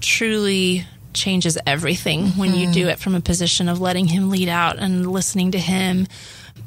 truly 0.00 0.84
changes 1.14 1.58
everything 1.66 2.24
mm-hmm. 2.24 2.40
when 2.40 2.54
you 2.54 2.72
do 2.72 2.80
mm-hmm. 2.82 2.90
it 2.90 2.98
from 2.98 3.14
a 3.14 3.20
position 3.20 3.68
of 3.68 3.80
letting 3.80 4.06
him 4.06 4.30
lead 4.30 4.48
out 4.48 4.78
and 4.78 5.10
listening 5.10 5.52
to 5.52 5.58
him. 5.58 6.06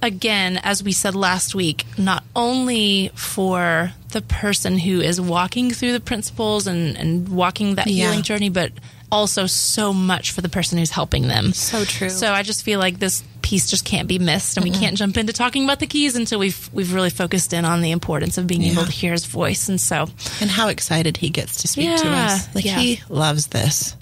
Again, 0.02 0.60
as 0.64 0.84
we 0.84 0.92
said 0.92 1.16
last 1.16 1.56
week, 1.56 1.86
not 1.98 2.24
only 2.36 3.12
for 3.16 3.92
the 4.12 4.22
person 4.22 4.78
who 4.78 5.02
is 5.02 5.20
walking 5.20 5.72
through 5.72 5.94
the 5.94 6.00
principles 6.00 6.68
and, 6.68 6.98
and 6.98 7.30
walking 7.30 7.76
that 7.76 7.88
yeah. 7.88 8.06
healing 8.06 8.24
journey, 8.24 8.50
but 8.50 8.72
also 9.12 9.46
so 9.46 9.94
much 9.94 10.32
for 10.32 10.42
the 10.42 10.50
person 10.50 10.78
who's 10.78 10.92
helping 10.92 11.28
them. 11.28 11.54
So 11.54 11.86
true. 11.86 12.10
So 12.10 12.32
I 12.32 12.44
just 12.44 12.64
feel 12.64 12.80
like 12.80 13.00
this 13.00 13.24
piece 13.46 13.70
just 13.70 13.86
can't 13.86 14.08
be 14.08 14.18
missed, 14.18 14.58
and 14.58 14.66
mm 14.66 14.66
we 14.66 14.72
can't 14.76 14.98
jump 14.98 15.16
into 15.16 15.32
talking 15.32 15.64
about 15.64 15.80
the 15.80 15.86
keys 15.86 16.16
until 16.16 16.40
we've 16.40 16.70
we've 16.74 16.92
really 16.92 17.12
focused 17.12 17.54
in 17.54 17.66
on 17.66 17.82
the 17.82 17.92
importance 17.92 18.40
of 18.40 18.48
being 18.48 18.64
yeah. 18.64 18.72
able 18.72 18.84
to 18.84 18.92
hear 18.92 19.12
his 19.12 19.26
voice. 19.26 19.70
And 19.70 19.80
so, 19.80 20.08
and 20.42 20.50
how 20.50 20.70
excited 20.70 21.18
he 21.18 21.30
gets 21.30 21.62
to 21.62 21.68
speak 21.68 21.90
yeah, 21.90 21.98
to 21.98 22.10
us. 22.10 22.56
Like 22.56 22.66
yeah. 22.66 22.80
he 22.80 23.02
loves 23.08 23.48
this. 23.48 23.96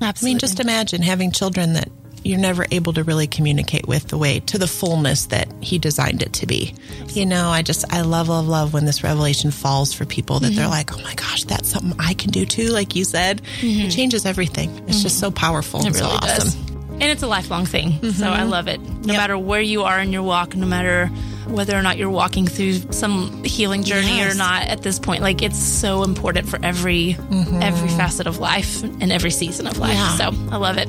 Absolutely. 0.00 0.30
I 0.30 0.32
mean, 0.32 0.38
just 0.38 0.58
imagine 0.58 1.02
having 1.02 1.32
children 1.32 1.74
that 1.74 1.90
you're 2.24 2.38
never 2.38 2.66
able 2.70 2.94
to 2.94 3.04
really 3.04 3.26
communicate 3.26 3.86
with 3.86 4.08
the 4.08 4.18
way 4.18 4.40
to 4.40 4.58
the 4.58 4.66
fullness 4.66 5.26
that 5.26 5.48
he 5.60 5.78
designed 5.78 6.22
it 6.22 6.32
to 6.34 6.46
be. 6.46 6.74
You 7.08 7.26
know, 7.26 7.50
I 7.50 7.60
just 7.60 7.92
I 7.92 8.00
love 8.00 8.28
love 8.28 8.48
love 8.48 8.72
when 8.72 8.86
this 8.86 9.04
revelation 9.04 9.50
falls 9.50 9.92
for 9.92 10.06
people 10.06 10.40
that 10.40 10.48
mm-hmm. 10.48 10.56
they're 10.56 10.68
like, 10.68 10.96
"Oh 10.96 11.02
my 11.02 11.14
gosh, 11.14 11.44
that's 11.44 11.68
something 11.68 11.94
I 12.00 12.14
can 12.14 12.30
do 12.30 12.46
too." 12.46 12.68
Like 12.68 12.96
you 12.96 13.04
said, 13.04 13.42
mm-hmm. 13.60 13.86
it 13.86 13.90
changes 13.90 14.24
everything. 14.24 14.70
It's 14.88 15.02
just 15.02 15.20
so 15.20 15.30
powerful. 15.30 15.80
It 15.80 15.84
really 15.84 15.98
so 15.98 16.06
awesome. 16.06 16.60
does. 16.60 16.65
And 16.98 17.04
it's 17.04 17.22
a 17.22 17.26
lifelong 17.26 17.66
thing. 17.66 17.92
Mm-hmm. 17.92 18.10
So 18.10 18.28
I 18.28 18.44
love 18.44 18.68
it. 18.68 18.80
No 18.80 19.12
yep. 19.12 19.20
matter 19.20 19.38
where 19.38 19.60
you 19.60 19.82
are 19.82 20.00
in 20.00 20.12
your 20.12 20.22
walk, 20.22 20.56
no 20.56 20.66
matter 20.66 21.10
whether 21.46 21.76
or 21.76 21.82
not 21.82 21.96
you're 21.96 22.10
walking 22.10 22.46
through 22.46 22.74
some 22.92 23.44
healing 23.44 23.82
journey 23.82 24.16
yes. 24.16 24.34
or 24.34 24.36
not 24.36 24.62
at 24.66 24.82
this 24.82 24.98
point 24.98 25.22
like 25.22 25.42
it's 25.42 25.58
so 25.58 26.02
important 26.02 26.48
for 26.48 26.58
every 26.62 27.14
mm-hmm. 27.14 27.62
every 27.62 27.88
facet 27.90 28.26
of 28.26 28.38
life 28.38 28.82
and 28.82 29.12
every 29.12 29.30
season 29.30 29.66
of 29.66 29.78
life 29.78 29.94
yeah. 29.94 30.16
so 30.16 30.24
i 30.50 30.56
love 30.56 30.76
it 30.76 30.88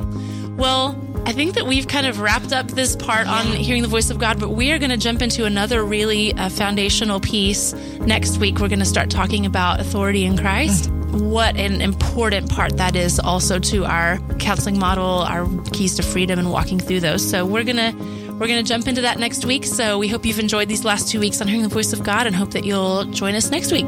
well 0.58 1.00
I 1.26 1.34
think 1.34 1.56
that 1.56 1.68
we've 1.68 1.90
kind 1.90 2.08
of 2.08 2.22
wrapped 2.22 2.54
up 2.54 2.70
this 2.70 2.96
part 2.96 3.28
on 3.28 3.48
hearing 3.48 3.82
the 3.82 3.90
voice 3.90 4.10
of 4.10 4.18
God, 4.18 4.40
but 4.40 4.52
we 4.52 4.72
are 4.72 4.80
going 4.80 4.92
to 4.92 4.98
jump 4.98 5.22
into 5.22 5.44
another 5.44 5.84
really 5.84 6.32
uh, 6.32 6.48
foundational 6.48 7.20
piece 7.20 7.74
next 8.00 8.38
week. 8.38 8.60
We're 8.60 8.70
going 8.70 8.80
to 8.80 8.86
start 8.86 9.10
talking 9.10 9.46
about 9.46 9.82
authority 9.82 10.24
in 10.24 10.38
Christ. 10.38 10.90
What 11.12 11.56
an 11.58 11.82
important 11.82 12.50
part 12.50 12.78
that 12.78 12.96
is 12.96 13.20
also 13.20 13.60
to 13.60 13.86
our 13.86 14.18
counseling 14.40 14.78
model, 14.78 15.06
our 15.06 15.48
keys 15.72 15.96
to 15.96 16.04
freedom, 16.04 16.40
and 16.40 16.52
walking 16.52 16.80
through 16.80 17.00
those. 17.00 17.28
So 17.28 17.46
we're 17.46 17.64
to 17.64 17.94
we're 18.40 18.48
to 18.48 18.64
jump 18.64 18.88
into 18.88 19.02
that 19.02 19.18
next 19.18 19.46
week. 19.46 19.66
So 19.66 19.98
we 19.98 20.08
hope 20.08 20.26
you've 20.26 20.40
enjoyed 20.40 20.70
these 20.70 20.86
last 20.86 21.10
two 21.10 21.20
weeks 21.20 21.42
on 21.42 21.48
hearing 21.48 21.64
the 21.64 21.70
voice 21.70 21.92
of 21.92 22.04
God 22.04 22.28
and 22.28 22.36
hope 22.36 22.52
that 22.52 22.66
you'll 22.66 23.06
join 23.06 23.34
us 23.34 23.50
next 23.50 23.72
week. 23.72 23.88